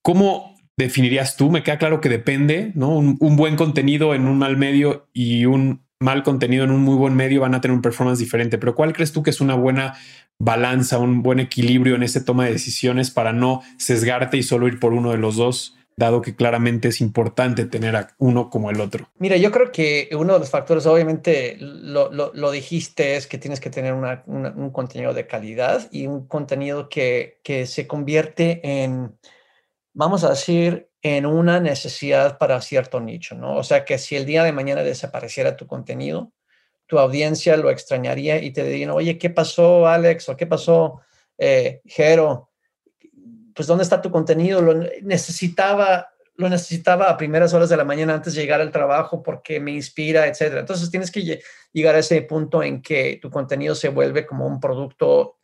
[0.00, 1.50] ¿Cómo definirías tú?
[1.50, 2.96] Me queda claro que depende, ¿no?
[2.96, 6.94] Un, un buen contenido en un mal medio y un mal contenido en un muy
[6.94, 9.56] buen medio van a tener un performance diferente, pero ¿cuál crees tú que es una
[9.56, 9.94] buena
[10.38, 14.78] balanza, un buen equilibrio en ese toma de decisiones para no sesgarte y solo ir
[14.78, 18.80] por uno de los dos, dado que claramente es importante tener a uno como el
[18.80, 19.08] otro?
[19.18, 23.60] Mira, yo creo que uno de los factores, obviamente, lo, lo, dijiste, es que tienes
[23.60, 29.16] que tener un contenido de calidad y un contenido que, que se convierte en,
[29.92, 33.56] vamos a decir, en una necesidad para cierto nicho, ¿no?
[33.56, 36.32] O sea, que si el día de mañana desapareciera tu contenido,
[36.86, 40.28] tu audiencia lo extrañaría y te dirían, oye, ¿qué pasó, Alex?
[40.28, 41.00] ¿O qué pasó,
[41.38, 42.51] eh, Jero?
[43.54, 44.60] Pues, ¿dónde está tu contenido?
[44.60, 49.22] Lo necesitaba, lo necesitaba a primeras horas de la mañana antes de llegar al trabajo
[49.22, 50.60] porque me inspira, etcétera.
[50.60, 51.40] Entonces, tienes que
[51.72, 55.38] llegar a ese punto en que tu contenido se vuelve como un producto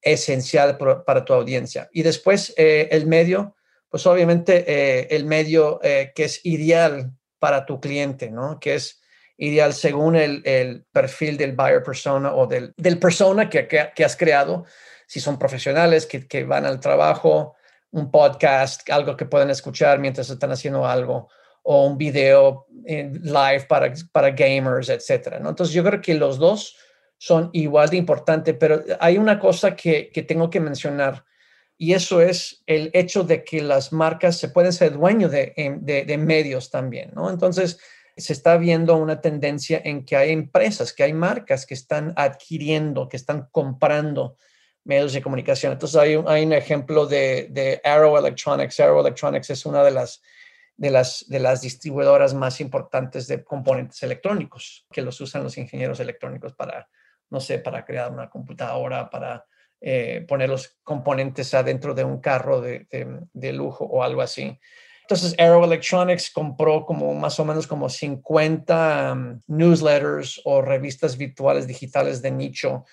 [0.00, 1.88] esencial para tu audiencia.
[1.92, 3.56] Y después, eh, el medio,
[3.88, 8.58] pues obviamente eh, el medio que es ideal para tu cliente, ¿no?
[8.58, 9.02] Que es
[9.36, 14.64] ideal según el, perfil del buyer persona o del, del persona que, que, has creado,
[15.12, 17.54] si son profesionales que, que, van al trabajo,
[17.90, 21.28] un podcast, algo que pueden escuchar mientras están haciendo algo,
[21.64, 25.38] o un video en live para, para gamers, etcétera.
[25.38, 25.50] ¿no?
[25.50, 26.78] Entonces, yo creo que los dos
[27.18, 31.26] son igual de importantes, pero hay una cosa que, que tengo que mencionar
[31.76, 36.06] y eso es el hecho de que las marcas se pueden ser dueños de, de,
[36.06, 37.28] de medios también, ¿no?
[37.28, 37.78] Entonces,
[38.16, 43.10] se está viendo una tendencia en que hay empresas, que hay marcas que están adquiriendo,
[43.10, 44.38] que están comprando
[44.84, 45.72] medios de comunicación.
[45.72, 48.80] Entonces hay un, hay un ejemplo de, de, Arrow Electronics.
[48.80, 50.22] Arrow Electronics es una de las,
[50.76, 56.00] de, las, de las distribuidoras más importantes de componentes electrónicos, que los usan los ingenieros
[56.00, 56.88] electrónicos para,
[57.30, 59.44] no sé, para crear una computadora, para
[59.80, 62.86] eh, poner los componentes adentro de un carro de,
[63.32, 64.58] de lujo o algo así.
[65.02, 71.66] Entonces, Arrow Electronics compró como más o menos como 50 um, newsletters o revistas virtuales
[71.66, 72.84] digitales de nicho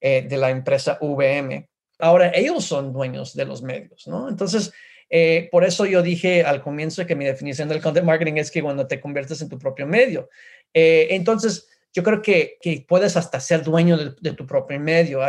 [0.00, 1.68] eh, de la empresa VM.
[1.98, 4.28] Ahora ellos son dueños de los medios, ¿no?
[4.28, 4.72] Entonces,
[5.08, 8.62] eh, por eso yo dije al comienzo que mi definición del content marketing es que
[8.62, 10.28] cuando te conviertes en tu propio medio.
[10.72, 15.20] Eh, entonces, yo creo que, que, puedes hasta ser dueño de, tu propio medio.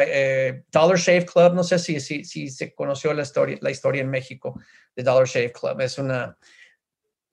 [0.72, 4.10] Dollar Shave Club, no sé si, si, si se conoció la historia, la historia en
[4.10, 4.60] México
[4.96, 5.80] de Dollar Shave Club.
[5.82, 6.36] Es una...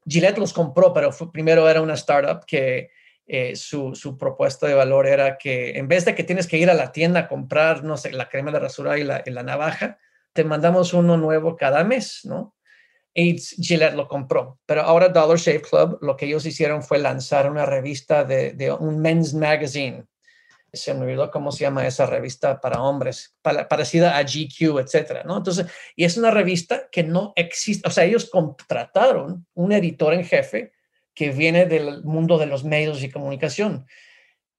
[0.07, 2.90] Gillette los compró, pero primero era una startup que
[3.27, 6.71] eh, su, su, propuesta de valor era que en vez de que tienes que ir
[6.71, 9.99] a la tienda a comprar, no sé, la crema de rasura y la, la navaja,
[10.33, 12.55] te mandamos uno nuevo cada mes, ¿no?
[13.15, 14.59] Y Gillette lo compró.
[14.67, 18.73] Pero ahora Dollar Shave Club, lo que ellos hicieron fue lanzar una revista de, de
[18.73, 20.07] un men's magazine
[20.73, 25.37] se me olvidó cómo se llama esa revista para hombres, parecida a GQ, etcétera, ¿no?
[25.37, 30.25] Entonces, y es una revista que no existe, o sea, ellos contrataron un editor en
[30.25, 30.73] jefe
[31.14, 33.87] que viene del mundo de los medios y comunicación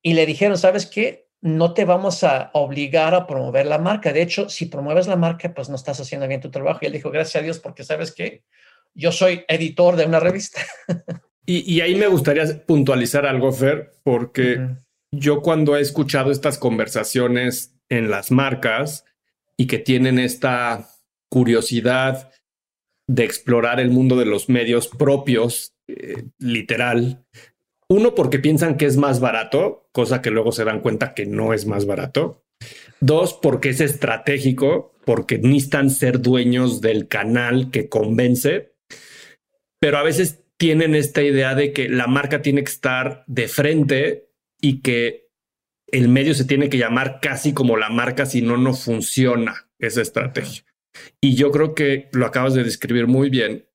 [0.02, 1.28] y le dijeron, ¿sabes qué?
[1.42, 4.14] No te vamos a obligar a promover la marca.
[4.14, 6.80] De hecho, si promueves la marca, pues no estás haciendo bien tu trabajo.
[6.82, 8.44] Y él dijo, gracias a Dios, porque sabes que
[8.94, 10.62] yo soy editor de una revista.
[11.46, 14.78] Y, ahí me gustaría puntualizar algo, Fer, porque
[15.12, 19.04] yo cuando he escuchado estas conversaciones en las marcas
[19.58, 20.88] y que tienen esta
[21.28, 22.32] curiosidad
[23.08, 27.26] de explorar el mundo de los medios propios, eh, literal,
[27.90, 31.54] uno porque piensan que es más barato, cosa que luego se dan cuenta que no
[31.54, 32.44] es más barato.
[33.00, 38.74] Dos, porque es estratégico, porque necesitan ser dueños del canal que convence,
[39.80, 44.30] pero a veces tienen esta idea de que la marca tiene que estar de frente
[44.62, 45.28] y que
[45.88, 50.02] el medio se tiene que llamar casi como la marca, si no, no funciona esa
[50.02, 50.64] estrategia.
[51.22, 53.68] Y yo creo que lo acabas de describir muy bien.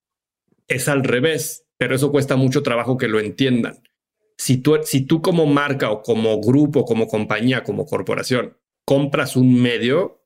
[0.67, 3.83] Es al revés, pero eso cuesta mucho trabajo que lo entiendan.
[4.37, 9.61] Si tú, si tú como marca o como grupo, como compañía, como corporación, compras un
[9.61, 10.25] medio,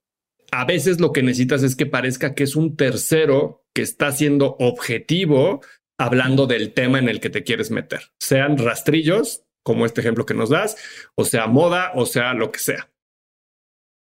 [0.51, 4.57] a veces lo que necesitas es que parezca que es un tercero que está siendo
[4.59, 5.63] objetivo
[5.99, 8.13] hablando del tema en el que te quieres meter.
[8.21, 10.77] Sean rastrillos como este ejemplo que nos das,
[11.15, 12.92] o sea moda, o sea lo que sea.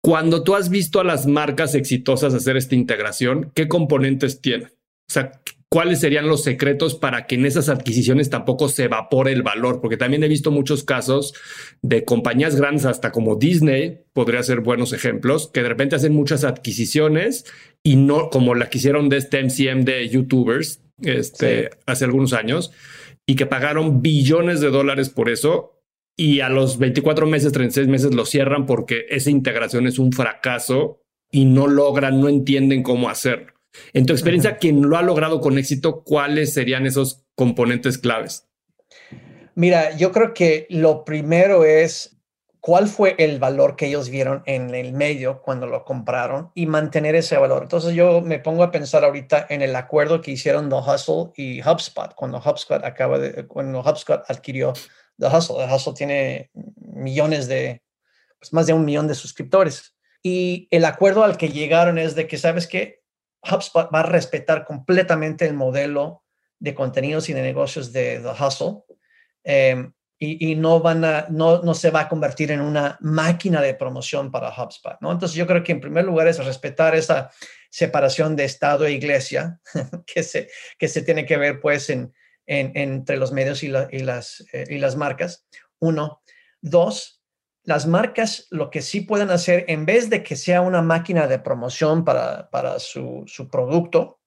[0.05, 4.67] Cuando tú has visto a las marcas exitosas hacer esta integración, ¿qué componentes tienen?
[4.67, 5.31] O sea,
[5.69, 9.79] ¿cuáles serían los secretos para que en esas adquisiciones tampoco se evapore el valor?
[9.79, 11.33] Porque también he visto muchos casos
[11.81, 16.43] de compañías grandes, hasta como Disney, podría ser buenos ejemplos, que de repente hacen muchas
[16.43, 17.45] adquisiciones
[17.81, 22.73] y no como la que hicieron de este MCM de YouTubers este, hace algunos años
[23.25, 25.72] y que pagaron billones de dólares por eso
[26.15, 31.01] y a los 24 meses, 36 meses lo cierran porque esa integración es un fracaso
[31.31, 33.53] y no logran, no entienden cómo hacerlo.
[33.93, 38.47] En tu experiencia, quien lo ha logrado con éxito, ¿cuáles serían esos componentes claves?
[39.55, 42.13] Mira, yo creo que lo primero es
[42.59, 47.13] cuál fue el valor que ellos vieron en el medio cuando lo compraron y mantener
[47.15, 47.63] ese valor.
[47.63, 51.61] Entonces yo me pongo a pensar ahorita en el acuerdo que hicieron The Hustle y
[51.61, 54.73] HubSpot cuando HubSpot acaba de cuando HubSpot adquirió
[55.17, 55.57] The Hustle.
[55.57, 57.81] The Hustle tiene millones de
[58.39, 62.27] pues más de un millón de suscriptores y el acuerdo al que llegaron es de
[62.27, 63.01] que sabes que
[63.49, 66.23] HubSpot va a respetar completamente el modelo
[66.59, 68.83] de contenidos y de negocios de The Hustle
[69.43, 69.93] em,
[70.25, 74.31] y, no, van a, no, no se va a convertir en una máquina de promoción
[74.31, 74.95] para HubSpot.
[75.01, 75.11] ¿no?
[75.11, 77.29] Entonces yo creo que en primer lugar es respetar esa
[77.69, 79.59] separación de Estado e Iglesia
[80.07, 82.13] que se, que se tiene que ver pues en,
[82.45, 85.45] entre los medios y, y las, eh, y las marcas.
[85.79, 86.21] Uno.
[86.61, 87.21] Dos,
[87.63, 91.39] las marcas lo que sí pueden hacer, en vez de que sea una máquina de
[91.39, 94.19] promoción para, para su, su, producto,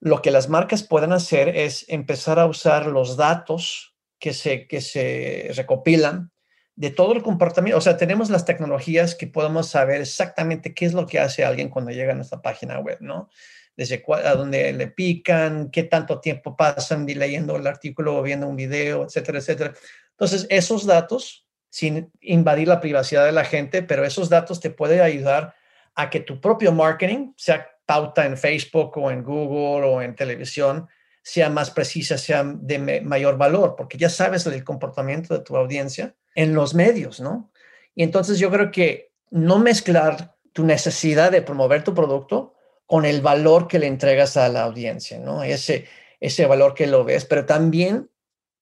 [0.00, 4.80] lo que las marcas pueden hacer es empezar a usar los datos que se, que
[4.80, 6.32] se recopilan
[6.74, 7.78] de todo el comportamiento.
[7.78, 11.68] O sea, tenemos las tecnologías que podemos saber exactamente qué es lo que hace alguien
[11.68, 13.30] cuando llega a nuestra página web, ¿no?
[13.78, 18.56] Desde a dónde le pican, qué tanto tiempo pasan leyendo el artículo o viendo un
[18.56, 19.72] video, etcétera, etcétera.
[20.10, 25.00] Entonces, esos datos sin invadir la privacidad de la gente, pero esos datos te pueden
[25.00, 25.54] ayudar
[25.94, 30.88] a que tu propio marketing, sea pauta en Facebook o en Google o en televisión,
[31.22, 36.16] sea más precisa, sea de mayor valor, porque ya sabes el comportamiento de tu audiencia
[36.34, 37.52] en los medios, ¿no?
[37.94, 42.54] Y entonces yo creo que no mezclar tu necesidad de promover tu producto
[42.88, 45.42] con el valor que le entregas a la audiencia, ¿no?
[45.42, 45.84] Ese,
[46.20, 48.10] ese valor que lo ves, pero también,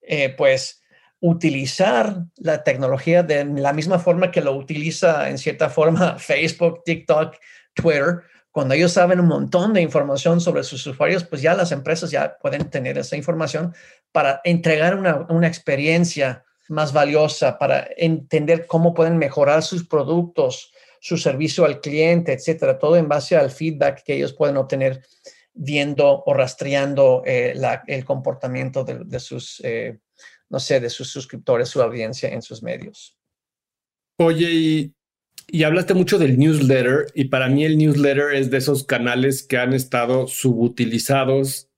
[0.03, 0.83] eh, pues,
[1.21, 7.37] utilizar la tecnología de la misma forma que lo utiliza en cierta forma Facebook, TikTok,
[7.73, 8.23] Twitter.
[8.51, 12.37] Cuando ellos saben un montón de información sobre sus usuarios, pues ya las empresas ya
[12.39, 13.77] pueden tener esa información
[14.11, 21.17] para entregar una, una experiencia más valiosa, para entender cómo pueden mejorar sus productos, su
[21.17, 25.03] servicio al cliente, etcétera, todo en base al feedback que ellos pueden obtener
[25.55, 27.55] viendo o rastreando eh,
[27.87, 29.99] el comportamiento de, sus eh,
[30.51, 33.17] no sé, de sus suscriptores, su audiencia en sus medios.
[34.19, 34.93] Oye,
[35.49, 39.59] y, hablaste mucho del newsletter y para mí el newsletter es de esos canales que
[39.59, 41.69] han estado subutilizados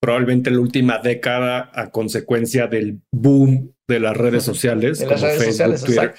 [0.00, 5.84] probablemente en la última década a consecuencia del boom de las redes sociales, como Facebook,
[5.84, 6.14] Twitter.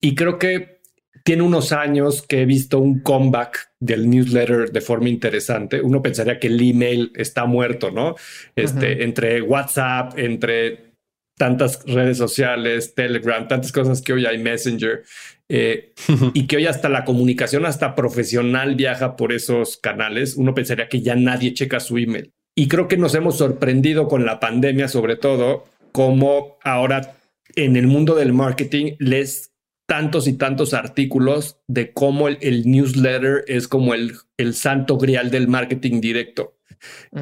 [0.00, 0.79] Y creo que
[1.24, 5.80] tiene unos años que he visto un comeback del newsletter de forma interesante.
[5.80, 8.14] Uno pensaría que el email está muerto, ¿no?
[8.56, 10.90] Este, entre WhatsApp, entre
[11.36, 15.02] tantas redes sociales, Telegram, tantas cosas que hoy hay Messenger
[15.48, 15.94] eh,
[16.34, 21.00] y que hoy hasta la comunicación, hasta profesional viaja por esos canales, uno pensaría que
[21.00, 22.30] ya nadie checa su email.
[22.54, 27.14] Y creo que nos hemos sorprendido con la pandemia, sobre todo, como ahora
[27.56, 29.49] en el mundo del marketing les
[29.90, 35.48] tantos y tantos artículos de cómo el, newsletter es como el, el santo grial del
[35.48, 36.54] marketing directo.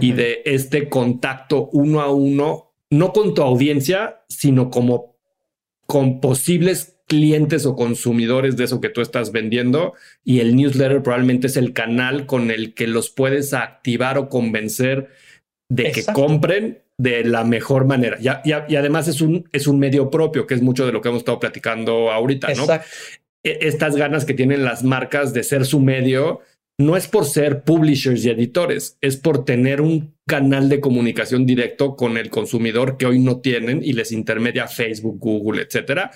[0.02, 5.16] Y de este contacto uno a uno no con tu audiencia, sino como
[5.86, 9.94] con posibles clientes o consumidores de eso que tú estás vendiendo.
[10.22, 15.08] Y el newsletter probablemente es el canal con el que los puedes activar o convencer
[15.70, 18.18] de que compren de la mejor manera.
[18.20, 21.08] Y, y, además es un, es un medio propio, que es mucho de lo que
[21.08, 22.66] hemos estado platicando ahorita, ¿no?
[23.44, 26.40] E, estas ganas que tienen las marcas de ser su medio
[26.80, 31.96] no es por ser publishers y editores, es por tener un canal de comunicación directo
[31.96, 36.12] con el consumidor que hoy no tienen y les intermedia Facebook, Google, etcétera.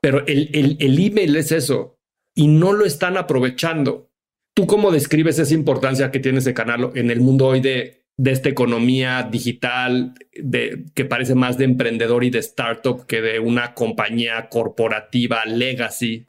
[0.00, 1.98] Pero el, el, email es eso
[2.34, 4.08] y no lo están aprovechando.
[4.54, 8.32] ¿Tú cómo describes esa importancia que tiene ese canal en el mundo hoy de, de
[8.32, 13.74] esta economía digital de, que parece más de emprendedor y de startup que de una
[13.74, 16.26] compañía corporativa legacy?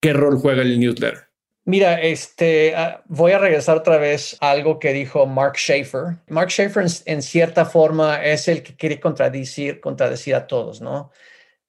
[0.00, 1.28] ¿Qué rol juega el newsletter?
[1.64, 6.16] Mira, este, ah, voy a regresar otra vez a algo que dijo Mark Schaefer.
[6.28, 11.12] Mark Schaefer en, cierta forma es el que quiere contradecir, contradecir a todos, ¿no?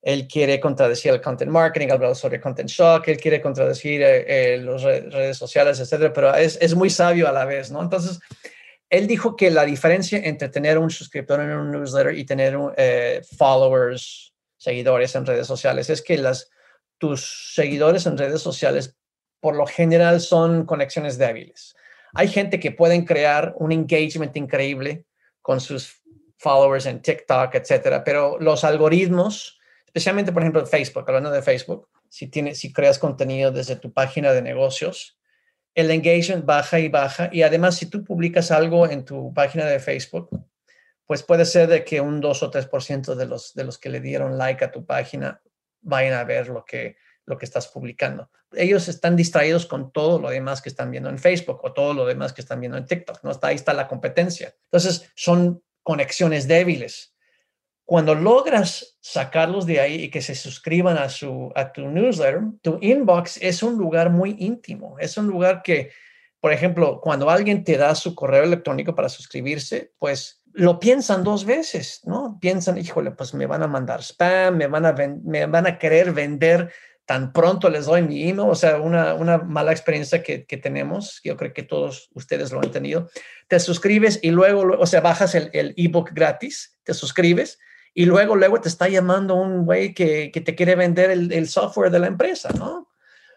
[0.02, 4.58] él quiere contradecir el content marketing, hablado sobre content shock, él quiere contradecir eh, eh,
[4.58, 7.82] las redes sociales, etcétera, pero es, es, muy sabio a la vez, ¿no?
[7.82, 8.20] Entonces,
[8.90, 13.22] él dijo que la diferencia entre tener un suscriptor en un newsletter y tener eh,
[13.38, 16.22] followers, seguidores en redes sociales, es que
[16.98, 18.98] tus seguidores en redes sociales
[19.40, 21.76] por lo general son conexiones débiles.
[22.14, 25.06] Hay gente que pueden crear un engagement increíble
[25.42, 26.02] con sus
[26.38, 29.60] followers en TikTok, etcétera, pero los algoritmos
[29.90, 34.32] especialmente por ejemplo Facebook, hablando de Facebook, si, tienes, si creas contenido desde tu página
[34.34, 35.19] de negocios,
[35.76, 39.80] el engagement baja y baja y además si tú publicas algo en tu página de
[39.80, 40.30] Facebook,
[41.06, 44.00] pues puede ser de que un 2 o 3% de los, de los que le
[44.00, 45.42] dieron like a tu página
[45.82, 48.30] vayan a ver lo que, lo que estás publicando.
[48.52, 52.06] Ellos están distraídos con todo lo demás que están viendo en Facebook o todo lo
[52.06, 53.24] demás que están viendo en TikTok.
[53.24, 53.32] ¿no?
[53.42, 54.54] Ahí está la competencia.
[54.66, 57.16] Entonces, son conexiones débiles
[57.90, 62.78] cuando logras sacarlos de ahí y que se suscriban a, su, a tu newsletter, tu
[62.82, 65.00] inbox es un lugar muy íntimo.
[65.00, 65.90] Es un lugar que,
[66.40, 71.46] por ejemplo, cuando alguien te da su correo electrónico para suscribirse, pues lo piensan dos
[71.46, 72.38] veces, ¿no?
[72.40, 76.14] Piensan, híjole, pues me van a mandar spam, me van a, me van a querer
[76.14, 76.72] vender
[77.08, 81.22] tan pronto les doy mi email, o sea, una, una mala experiencia que, que, tenemos,
[81.24, 83.10] yo creo que todos ustedes lo han tenido,
[83.48, 87.58] te suscribes y luego, o sea, bajas el, el ebook gratis, te suscribes
[87.94, 91.48] y luego, luego te está llamando un güey que, que te quiere vender el, el,
[91.48, 92.90] software de la empresa, ¿no?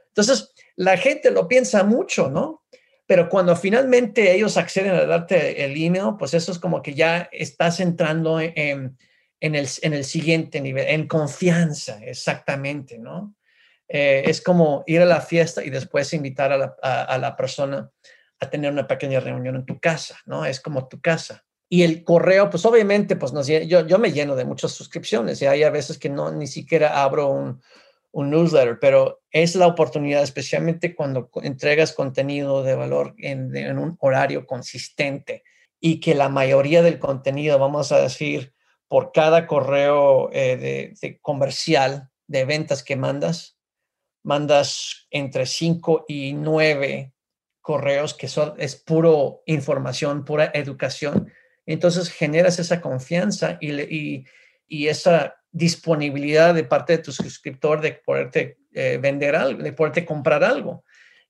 [0.08, 2.64] Entonces, la gente lo piensa mucho, ¿no?
[3.06, 7.28] Pero cuando finalmente ellos acceden a darte el email, pues eso es como que ya
[7.32, 8.98] estás entrando en,
[9.40, 13.34] en, el, en el siguiente nivel, en confianza, exactamente, ¿no?
[13.88, 17.90] Eh, es como ir a la fiesta y después invitar a la, a la persona
[18.40, 20.44] a tener una pequeña reunión en tu casa, ¿no?
[20.44, 21.44] Es como tu casa.
[21.72, 25.46] Y el correo, pues obviamente, pues nos, yo, yo me lleno de muchas suscripciones y
[25.46, 27.62] hay a veces que no ni siquiera abro un,
[28.10, 33.96] un newsletter, pero es la oportunidad, especialmente cuando entregas contenido de valor en, en, un
[34.00, 35.44] horario consistente
[35.80, 38.52] y que la mayoría del contenido, vamos a decir,
[38.86, 43.56] por cada correo eh, de, comercial de ventas que mandas,
[44.22, 47.14] mandas entre 5 y 9
[47.62, 51.32] correos que son, es puro información, pura educación
[51.66, 54.24] entonces generas esa confianza y,
[54.68, 60.04] y, esa disponibilidad de parte de tu suscriptor de poderte eh, vender algo, de poderte
[60.04, 60.84] comprar algo.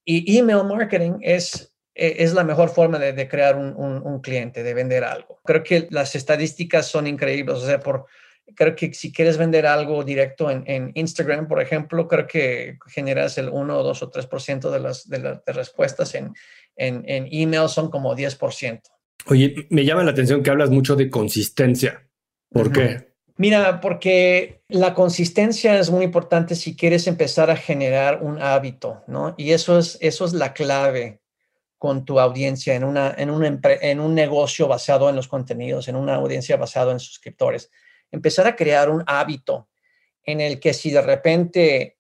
[0.05, 4.74] Y email marketing es, e, es la mejor forma de, crear un, un, cliente, de
[4.74, 5.41] vender algo.
[5.45, 7.57] Creo que las estadísticas son increíbles.
[7.57, 8.07] O sea, por,
[8.55, 13.39] creo que si quieres vender algo directo en, en, Instagram, por ejemplo, creo que generas
[13.39, 16.33] el 1, 2 o 3% de las, de las de respuestas en,
[16.76, 18.80] en, en email son como 10%.
[19.27, 22.09] Oye, me llama la atención que hablas mucho de consistencia.
[22.51, 23.12] ¿Por qué?
[23.37, 29.35] Mira, porque la consistencia es muy importante si quieres empezar a generar un hábito, ¿no?
[29.37, 31.23] Y eso es, eso es la clave
[31.79, 35.97] con tu audiencia en, una, en, un, en un negocio basado en los contenidos, en
[35.97, 37.70] una audiencia basada en suscriptores.
[38.11, 39.68] Empezar a crear un hábito
[40.23, 41.99] en el que si de repente,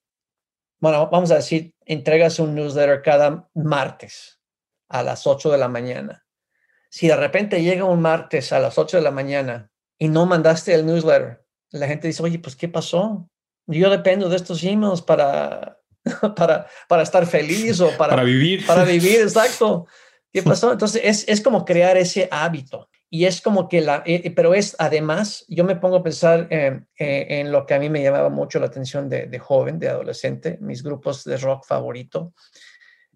[0.78, 4.38] bueno, vamos a decir, entregas un newsletter cada martes
[4.88, 6.21] a las 8 de la mañana
[6.92, 10.74] si de repente llega un martes a las 8 de la mañana y no mandaste
[10.74, 13.30] el newsletter, la gente dice, oye, pues, ¿qué pasó?
[13.66, 15.80] Yo dependo de estos emails para,
[16.36, 18.66] para, para estar feliz o para, para vivir.
[18.66, 19.86] Para vivir, exacto.
[20.30, 20.70] ¿Qué pasó?
[20.70, 22.90] Entonces, es, es como crear ese hábito.
[23.08, 26.82] Y es como que la, eh, pero es además, yo me pongo a pensar eh,
[26.98, 29.88] eh, en lo que a mí me llamaba mucho la atención de, de joven, de
[29.88, 32.34] adolescente, mis grupos de rock favorito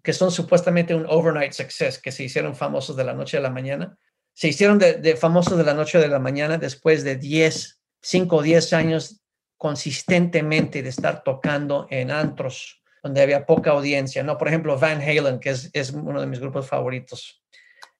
[0.07, 3.49] que son supuestamente un overnight success, que se hicieron famosos de la noche a la
[3.49, 3.97] mañana.
[4.31, 8.41] Se hicieron de, famosos de la noche a la mañana después de 10, 5 o
[8.41, 9.19] 10 años
[9.57, 14.37] consistentemente de estar tocando en antros donde había poca audiencia, ¿no?
[14.37, 17.43] Por ejemplo, Van Halen, que es, es uno de mis grupos favoritos.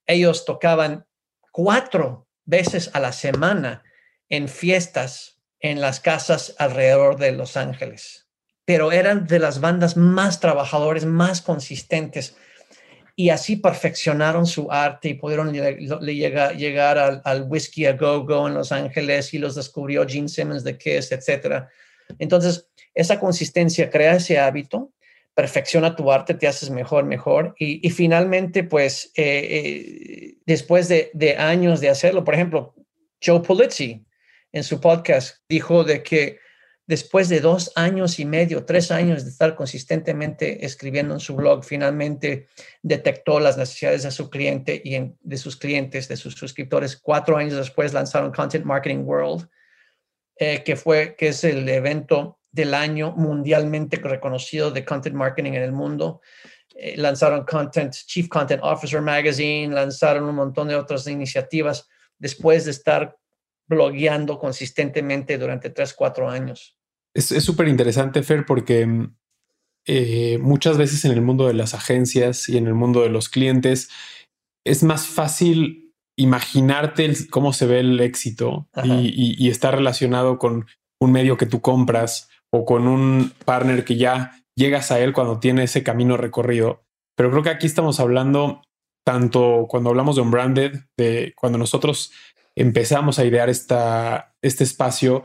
[0.06, 1.06] Ellos tocaban
[1.52, 3.84] cuatro veces a la semana
[4.30, 8.27] en fiestas en las casas alrededor de Los Ángeles
[8.68, 12.36] pero eran de las bandas más trabajadores, más consistentes.
[13.16, 18.74] Y así perfeccionaron su arte y pudieron llegar, al, Whiskey a Go Go en Los
[18.74, 21.64] Ángeles y los descubrió Gene Simmons de Kiss, etc.
[22.20, 24.92] Entonces, esa consistencia crea ese hábito,
[25.34, 27.56] perfecciona tu arte, te haces mejor, mejor.
[27.58, 32.76] Y, finalmente, pues, eh, eh, después de, de años de hacerlo, por ejemplo,
[33.26, 34.06] Joe Pulizzi
[34.52, 36.40] en su podcast dijo de que
[36.88, 41.64] después de dos años y medio, tres años de estar consistentemente escribiendo en su blog,
[41.64, 42.48] finalmente
[42.82, 46.98] detectó las necesidades de su cliente y de sus clientes, de sus suscriptores.
[46.98, 49.48] Cuatro años después lanzaron Content Marketing World
[50.40, 55.64] eh, que fue, que es el evento del año mundialmente reconocido de content marketing en
[55.64, 56.22] el mundo.
[56.76, 61.88] Eh, lanzaron Content, Chief Content Officer Magazine, lanzaron un montón de otras iniciativas
[62.20, 63.18] después de estar
[63.66, 66.77] blogueando consistentemente durante 3, 4 años.
[67.18, 68.88] Es súper interesante, Fer, porque
[69.88, 73.28] eh, muchas veces en el mundo de las agencias y en el mundo de los
[73.28, 73.90] clientes
[74.64, 80.68] es más fácil imaginarte cómo se ve el éxito y, y, estar relacionado con
[81.00, 85.40] un medio que tú compras o con un partner que ya llegas a él cuando
[85.40, 86.84] tiene ese camino recorrido.
[87.16, 88.62] Pero creo que aquí estamos hablando
[89.06, 92.12] tanto cuando hablamos de Unbranded, de cuando nosotros
[92.58, 95.24] empezamos a idear esta, este espacio,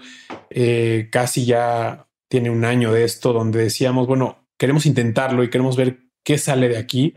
[0.51, 5.77] eh, casi ya tiene un año de esto, donde decíamos, bueno, queremos intentarlo y queremos
[5.77, 7.15] ver qué sale de aquí.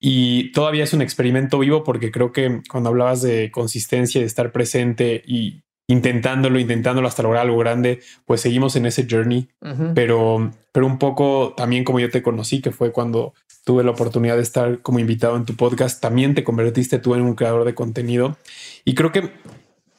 [0.00, 4.52] Y todavía es un experimento vivo porque creo que cuando hablabas de consistencia, de estar
[4.52, 9.48] presente y intentándolo, intentándolo hasta lograr algo grande, pues seguimos en ese journey.
[9.94, 13.34] pero, pero un poco también como yo te conocí, que fue cuando
[13.64, 17.22] tuve la oportunidad de estar como invitado en tu podcast, también te convertiste tú en
[17.22, 18.36] un creador de contenido.
[18.84, 19.32] Y creo que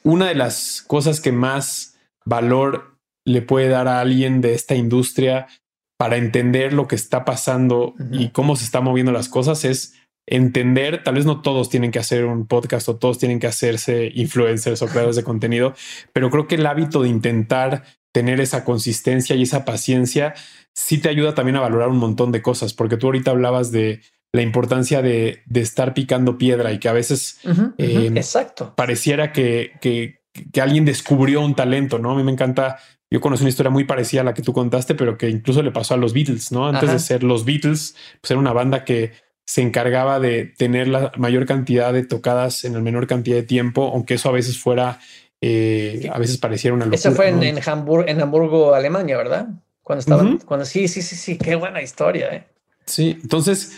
[0.02, 5.48] una de las cosas que más valor le puede dar a alguien de esta industria
[5.96, 9.94] para entender lo que está pasando y cómo se están moviendo las cosas es
[10.30, 14.10] entender, tal vez no todos tienen que hacer un podcast o todos tienen que hacerse
[14.14, 15.74] influencers o creadores de contenido,
[16.12, 20.34] pero creo que el hábito de intentar tener esa consistencia y esa paciencia
[20.72, 24.00] sí te ayuda también a valorar un montón de cosas, porque tú ahorita hablabas de
[24.32, 27.40] la importancia de, estar picando piedra y que a veces
[27.78, 28.72] em, Exacto.
[28.76, 30.20] pareciera que, que,
[30.52, 32.12] que, alguien descubrió un talento, ¿no?
[32.12, 32.78] A mí me encanta,
[33.10, 35.72] yo conocí una historia muy parecida a la que tú contaste, pero que incluso le
[35.72, 36.68] pasó a los Beatles, ¿no?
[36.68, 39.12] Antes de ser los Beatles, pues era una banda que
[39.50, 43.90] se encargaba de tener la mayor cantidad de tocadas en la menor cantidad de tiempo,
[43.92, 45.00] aunque eso a veces fuera,
[45.40, 46.94] eh, a veces pareciera una locura.
[46.94, 49.48] Eso fue en, en, en Hamburgo, Alemania, ¿verdad?
[49.82, 52.32] Cuando estaban, cuando sí, sí, sí, sí, qué buena historia.
[52.32, 52.46] ¿eh?
[52.86, 53.72] Sí, entonces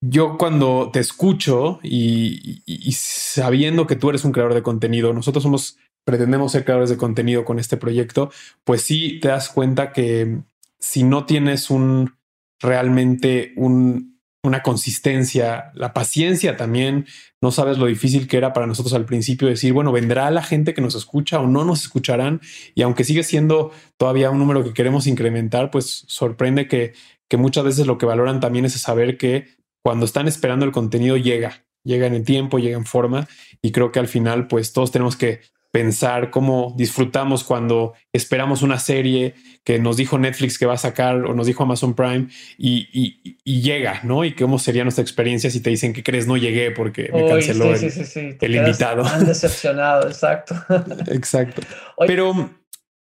[0.00, 5.78] yo cuando te escucho y, sabiendo que tú eres un creador de contenido, nosotros somos,
[6.02, 8.32] pretendemos ser creadores de contenido con este proyecto,
[8.64, 10.40] pues sí te das cuenta que
[10.80, 12.12] si no tienes un
[12.58, 17.06] realmente un, una consistencia, la paciencia también.
[17.42, 20.74] No sabes lo difícil que era para nosotros al principio decir, bueno, vendrá la gente
[20.74, 22.40] que nos escucha o no nos escucharán.
[22.74, 26.94] Y aunque sigue siendo todavía un número que queremos incrementar, pues sorprende que,
[27.28, 29.48] que muchas veces lo que valoran también es saber que
[29.82, 33.28] cuando están esperando el contenido llega, llega en el tiempo, llega en forma.
[33.62, 38.78] Y creo que al final, pues todos tenemos que pensar cómo disfrutamos cuando esperamos una
[38.78, 43.34] serie que nos dijo Netflix que va a sacar o nos dijo Amazon Prime y,
[43.44, 44.24] llega, ¿no?
[44.24, 47.72] Y cómo sería nuestra experiencia si te dicen que crees no llegué porque me canceló
[47.72, 49.04] el, invitado.
[49.04, 50.56] Han decepcionado, exacto.
[51.08, 51.62] exacto.
[52.06, 52.50] Pero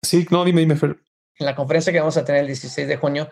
[0.03, 0.97] sí, no, dime, dime, Fer.
[1.39, 3.31] En la conferencia que vamos a tener el 16 de junio,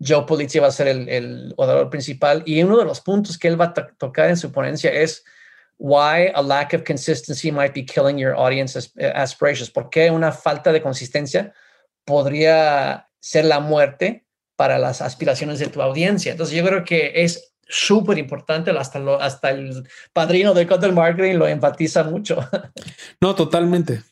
[0.00, 3.48] Joe Pulizzi va a ser el, el orador principal y uno de los puntos que
[3.48, 5.24] él va a tocar en su ponencia es
[5.82, 9.68] why a lack of consistency might be killing your audience aspirations.
[9.68, 11.52] ¿Por qué una falta de consistencia
[12.04, 14.24] podría ser la muerte
[14.56, 16.30] para las aspiraciones de tu audiencia?
[16.30, 21.48] Entonces yo creo que es súper importante, hasta, hasta el padrino del content marketing lo
[21.48, 22.48] enfatiza mucho.
[23.20, 24.02] No, totalmente.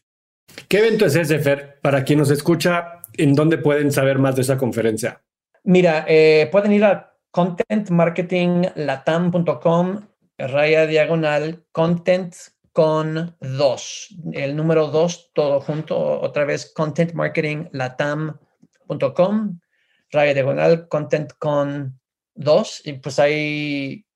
[0.67, 1.79] ¿Qué evento es ese, Fer?
[1.83, 5.23] Para quien nos escucha, ¿en dónde pueden saber más de esa conferencia?
[5.63, 10.10] Mira, eh, pueden ir a contentmarketinglatam.com
[10.47, 12.35] raya diagonal content
[12.73, 19.61] con dos, el número dos, todo junto, otra vez contentmarketinglatam.com,
[20.11, 22.01] raya diagonal content con
[22.35, 24.07] dos, y pues ahí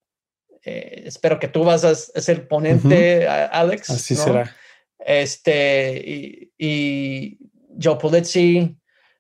[0.62, 3.91] eh, espero que tú vas a ser ponente, Alex.
[3.91, 4.51] Así será.
[4.99, 7.39] Este, y, y
[7.81, 8.77] Joe Pulizzi,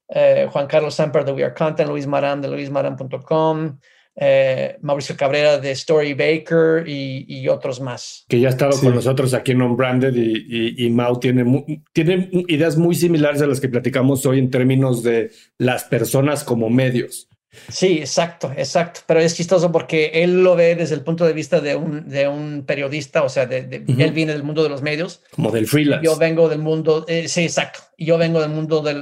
[0.08, 3.78] eh, Juan Carlos Samper de We Are Content, Luis Maran de luismaran.com,
[4.16, 8.24] eh, Mauricio Cabrera de Story Baker y, otros más.
[8.28, 11.44] Que ya ha estado con nosotros aquí en On-Branded y, Mau tiene,
[11.92, 16.70] tiene ideas muy similares a las que platicamos hoy en términos de las personas como
[16.70, 17.28] medios.
[17.68, 19.00] Sí, exacto, exacto.
[19.06, 22.26] Pero es chistoso porque él lo ve desde el punto de vista de un, de
[22.28, 25.22] un periodista, o sea, de, él viene del mundo de los medios.
[25.30, 26.04] Como del freelance.
[26.04, 27.80] Yo vengo del mundo, eh, sí, exacto.
[27.96, 28.94] Yo vengo del mundo de,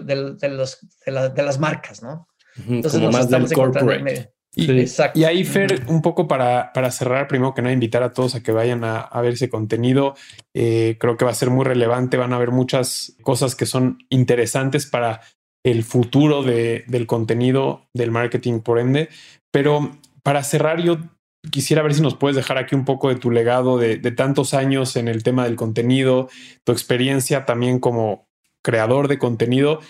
[0.51, 2.29] los, de, las marcas, ¿no?
[2.69, 4.33] Entonces, Como más del corporate.
[4.55, 8.43] Y, ahí, Fer, un poco para, para cerrar, primero que nada, invitar a todos a
[8.43, 10.15] que vayan a, ver ese contenido.
[10.53, 12.19] Eh, creo que va a ser muy relevante.
[12.19, 15.23] Van a haber muchas cosas que son interesantes para
[15.65, 19.09] el futuro de, del contenido, del marketing, por ende.
[19.51, 20.99] Pero para cerrar, yo
[21.51, 24.53] quisiera ver si nos puedes dejar aquí un poco de tu legado de, de tantos
[24.53, 26.29] años en el tema del contenido,
[26.65, 28.29] tu experiencia también como
[28.63, 29.81] creador de contenido,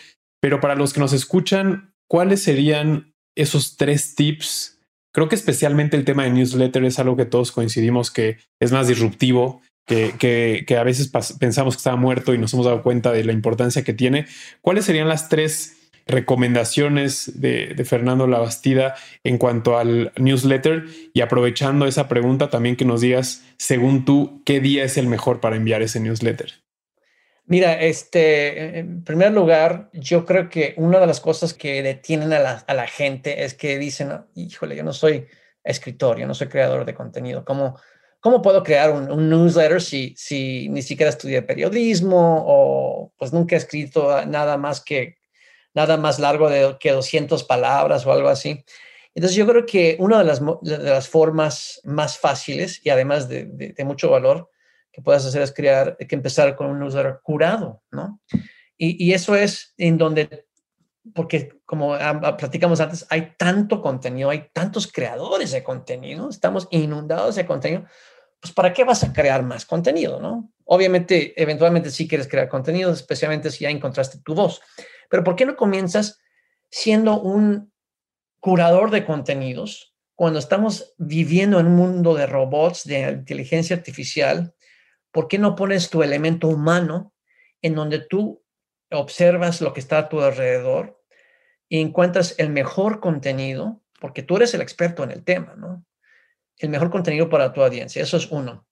[0.41, 4.79] pero para los que nos escuchan, ¿cuáles serían esos tres tips?
[5.13, 8.89] Creo que especialmente el tema de newsletter es algo que todos coincidimos que es más
[8.89, 13.25] disruptivo, que, que, a veces pensamos que estaba muerto y nos hemos dado cuenta de
[13.25, 14.27] la importancia que tiene.
[14.61, 15.77] ¿Cuáles serían las tres
[16.07, 20.87] recomendaciones de, de, Fernando Labastida en cuanto al newsletter?
[21.13, 25.41] Y aprovechando esa pregunta, también que nos digas, según tú, ¿qué día es el mejor
[25.41, 26.63] para enviar ese newsletter?
[27.45, 32.39] Mira, este, en primer lugar, yo creo que una de las cosas que detienen a
[32.39, 35.27] la, a la gente es que dicen, híjole, yo no soy
[35.65, 37.45] escritor, yo no soy creador de contenido.
[37.45, 37.77] ¿Cómo,
[38.21, 43.59] cómo puedo crear un, newsletter si, si ni siquiera estudié periodismo o pues nunca he
[43.59, 45.17] escrito nada más que
[45.75, 48.65] nada más largo de que 200 palabras o algo así?
[49.15, 53.47] Entonces yo creo que una de las, de las formas más fáciles y además de,
[53.47, 54.52] de, de mucho valor
[54.93, 58.21] que puedas hacer es crear, que empezar con un newsletter curado, ¿no?
[58.77, 60.47] Y, y eso es en donde,
[61.15, 61.97] porque como
[62.37, 67.85] platicamos antes, hay tanto contenido, hay tantos creadores de contenido, estamos inundados de contenido,
[68.41, 70.53] pues ¿para qué vas a crear más contenido, no?
[70.65, 74.61] Obviamente, eventualmente sí quieres crear contenido, especialmente si ya encontraste tu voz,
[75.09, 76.21] pero ¿por qué no comienzas
[76.71, 77.73] siendo un
[78.41, 84.55] curador de contenidos cuando estamos viviendo en un mundo de robots, de inteligencia artificial,
[85.13, 87.13] ¿por qué no pones tu elemento humano
[87.61, 88.43] en donde tú
[88.91, 91.01] observas lo que está a tu alrededor
[91.69, 95.85] y encuentras el mejor contenido, porque tú eres el experto en el tema, ¿no?
[96.59, 98.67] El mejor contenido para tu audiencia, eso es uno.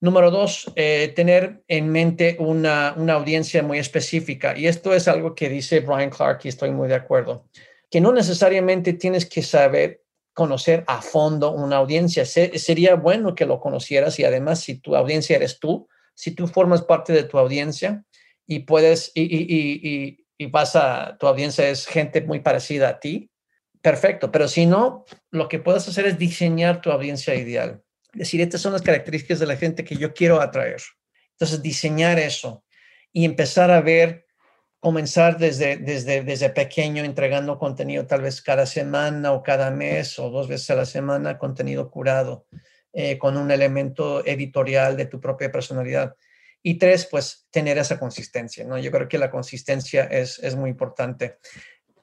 [0.00, 4.56] Número dos, eh, tener en mente una, una audiencia muy específica.
[4.58, 7.46] Y esto es algo que dice Brian Clark y estoy muy de acuerdo,
[7.90, 10.01] que no necesariamente tienes que saber
[10.34, 12.24] conocer a fondo una audiencia.
[12.24, 16.82] sería bueno que lo conocieras y además si tu audiencia eres tú, si tú formas
[16.82, 18.04] parte de tu audiencia
[18.46, 23.30] y puedes y, y, y, vas a tu audiencia es gente muy parecida a ti,
[23.80, 24.32] perfecto.
[24.32, 27.82] Pero si no, lo que puedes hacer es diseñar tu audiencia ideal.
[28.12, 30.82] Decir, estas son las características de la gente que yo quiero atraer.
[31.32, 32.64] Entonces, diseñar eso
[33.12, 34.26] y empezar a ver
[34.82, 40.28] comenzar desde, desde, desde pequeño entregando contenido tal vez cada semana o cada mes o
[40.28, 42.46] dos veces a la semana, contenido curado
[42.92, 46.16] eh, con un elemento editorial de tu propia personalidad.
[46.64, 48.76] Y tres, pues tener esa consistencia, ¿no?
[48.76, 51.36] Yo creo que la consistencia es, es muy importante.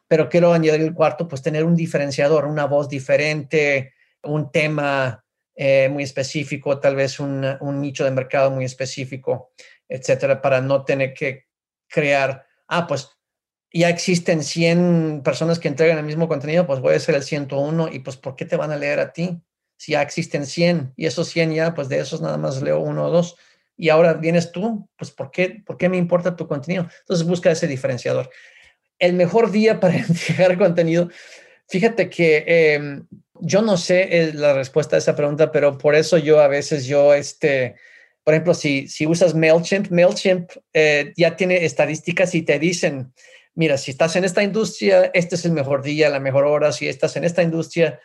[0.07, 5.89] Pero quiero añadir el cuarto, pues tener un diferenciador, una voz diferente, un tema eh,
[5.91, 9.51] muy específico, tal vez un, un nicho de mercado muy específico,
[9.89, 11.47] etcétera, para no tener que
[11.89, 13.09] crear ah, pues
[13.71, 17.89] ya existen 100 personas que entregan el mismo contenido, pues voy a ser el 101
[17.91, 19.41] y pues ¿por qué te van a leer a ti?
[19.77, 23.07] Si ya existen 100 y esos 100 ya, pues de esos nada más leo uno
[23.07, 23.35] o dos
[23.79, 26.87] y ahora vienes tú, pues ¿por qué, ¿por qué me importa tu contenido?
[26.99, 28.29] Entonces busca ese diferenciador.
[28.97, 31.09] El mejor día para entregar contenido,
[31.67, 33.07] fíjate que em,
[33.39, 36.87] yo no sé eh, la respuesta a esa pregunta, pero por eso yo a veces
[36.87, 37.75] yo, este,
[38.29, 43.11] por ejemplo, si, si usas MailChimp, MailChimp eh, ya tiene estadísticas y te dicen,
[43.55, 46.87] mira, si estás en esta industria, este es el mejor día, la mejor hora, si
[46.87, 47.99] estás en esta industria,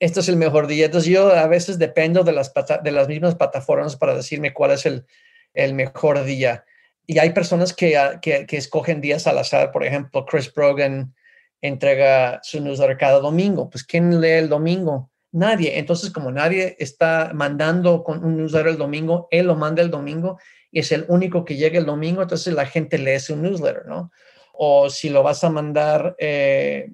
[0.00, 0.86] este es el mejor día.
[0.86, 2.52] Entonces yo a veces dependo de las,
[2.82, 5.06] de las mismas plataformas para decirme cuál es el,
[5.54, 6.64] el mejor día.
[7.06, 9.70] Y hay personas que, que, que, escogen días al azar.
[9.70, 11.14] Por ejemplo, Chris Brogan
[11.60, 13.70] entrega su newsletter cada domingo.
[13.70, 15.12] Pues, ¿quién lee el domingo?
[15.32, 15.78] Nadie.
[15.78, 20.38] Entonces, como nadie está mandando con un newsletter el domingo, él lo manda el domingo
[20.72, 24.10] y es el único que llega el domingo, entonces la gente lee su newsletter, ¿no?
[24.52, 26.90] O si lo vas a mandar eh,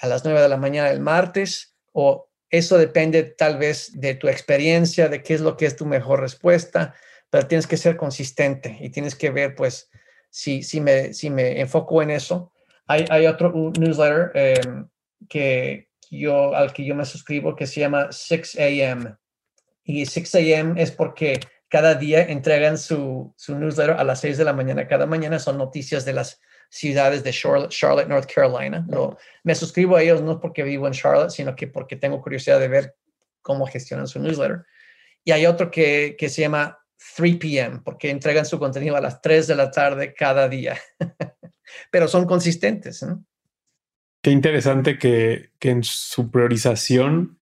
[0.00, 4.28] a las 9 de la mañana del martes, o eso depende tal vez de tu
[4.28, 6.94] experiencia, de qué es lo que es tu mejor respuesta,
[7.30, 9.90] pero tienes que ser consistente y tienes que ver, pues,
[10.30, 12.52] si, si, me, si me enfoco en eso.
[12.86, 14.60] Hay, hay otro newsletter eh,
[15.28, 19.14] que, yo, al que yo me suscribo que se llama 6 a.m.
[19.84, 20.82] Y 6 a.m.
[20.82, 24.86] es porque cada día entregan su, su, newsletter a las 6 de la mañana.
[24.86, 28.84] Cada mañana son noticias de las ciudades de Charlotte, North Carolina.
[28.88, 32.60] Lo, me suscribo a ellos no porque vivo en Charlotte, sino que porque tengo curiosidad
[32.60, 32.96] de ver
[33.42, 34.64] cómo gestionan su newsletter.
[35.24, 36.78] Y hay otro que, que se llama
[37.16, 40.78] 3 p.m., porque entregan su contenido a las 3 de la tarde cada día.
[41.90, 43.04] Pero son consistentes.
[44.26, 47.38] Qué interesante que, en su priorización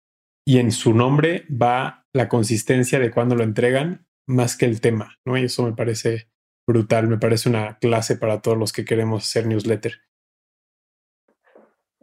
[0.47, 5.18] y en su nombre va la consistencia de cuando lo entregan más que el tema,
[5.24, 5.39] ¿no?
[5.39, 6.28] Y eso me parece
[6.68, 9.95] brutal, me parece una clase para todos los que queremos hacer newsletter.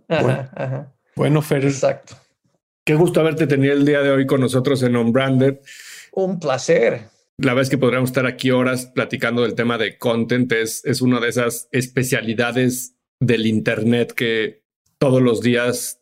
[0.07, 0.49] bueno,
[1.15, 1.63] bueno, Fer.
[1.63, 2.15] Exacto.
[2.83, 5.59] Qué gusto haberte tenido el día de hoy con nosotros en Unbranded.
[6.13, 7.01] Un placer.
[7.37, 10.51] la vez que podríamos estar aquí horas platicando del tema de content.
[10.53, 14.60] Es, es una de esas especialidades del Internet que
[15.01, 15.99] todos los días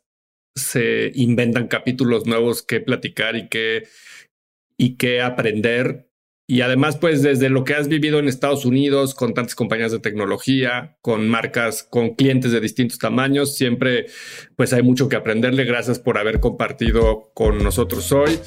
[0.57, 3.87] se inventan capítulos nuevos que platicar y que,
[4.77, 6.08] y que aprender.
[6.49, 9.99] Y además, pues desde lo que has vivido en Estados Unidos, con tantas compañías de
[9.99, 14.07] tecnología, con marcas, con clientes de distintos tamaños, siempre
[14.55, 15.63] pues hay mucho que aprenderle.
[15.65, 18.39] Gracias por haber compartido con nosotros hoy.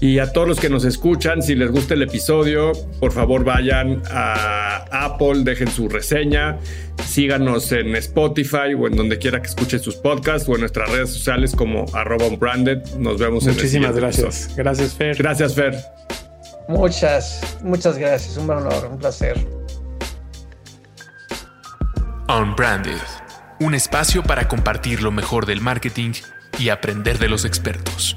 [0.00, 2.70] Y a todos los que nos escuchan, si les gusta el episodio,
[3.00, 6.60] por favor vayan a Apple, dejen su reseña,
[7.04, 11.10] síganos en Spotify o en donde quiera que escuchen sus podcasts o en nuestras redes
[11.10, 12.78] sociales como arroba unbranded.
[12.96, 14.36] Nos vemos en el Muchísimas siguiente gracias.
[14.44, 14.56] episodio.
[14.56, 15.16] Gracias, Fer.
[15.16, 15.74] Gracias, Fer.
[16.68, 18.36] Muchas, muchas gracias.
[18.36, 19.46] Un honor, un placer.
[22.28, 23.00] Unbranded,
[23.58, 26.12] un espacio para compartir lo mejor del marketing
[26.58, 28.16] y aprender de los expertos.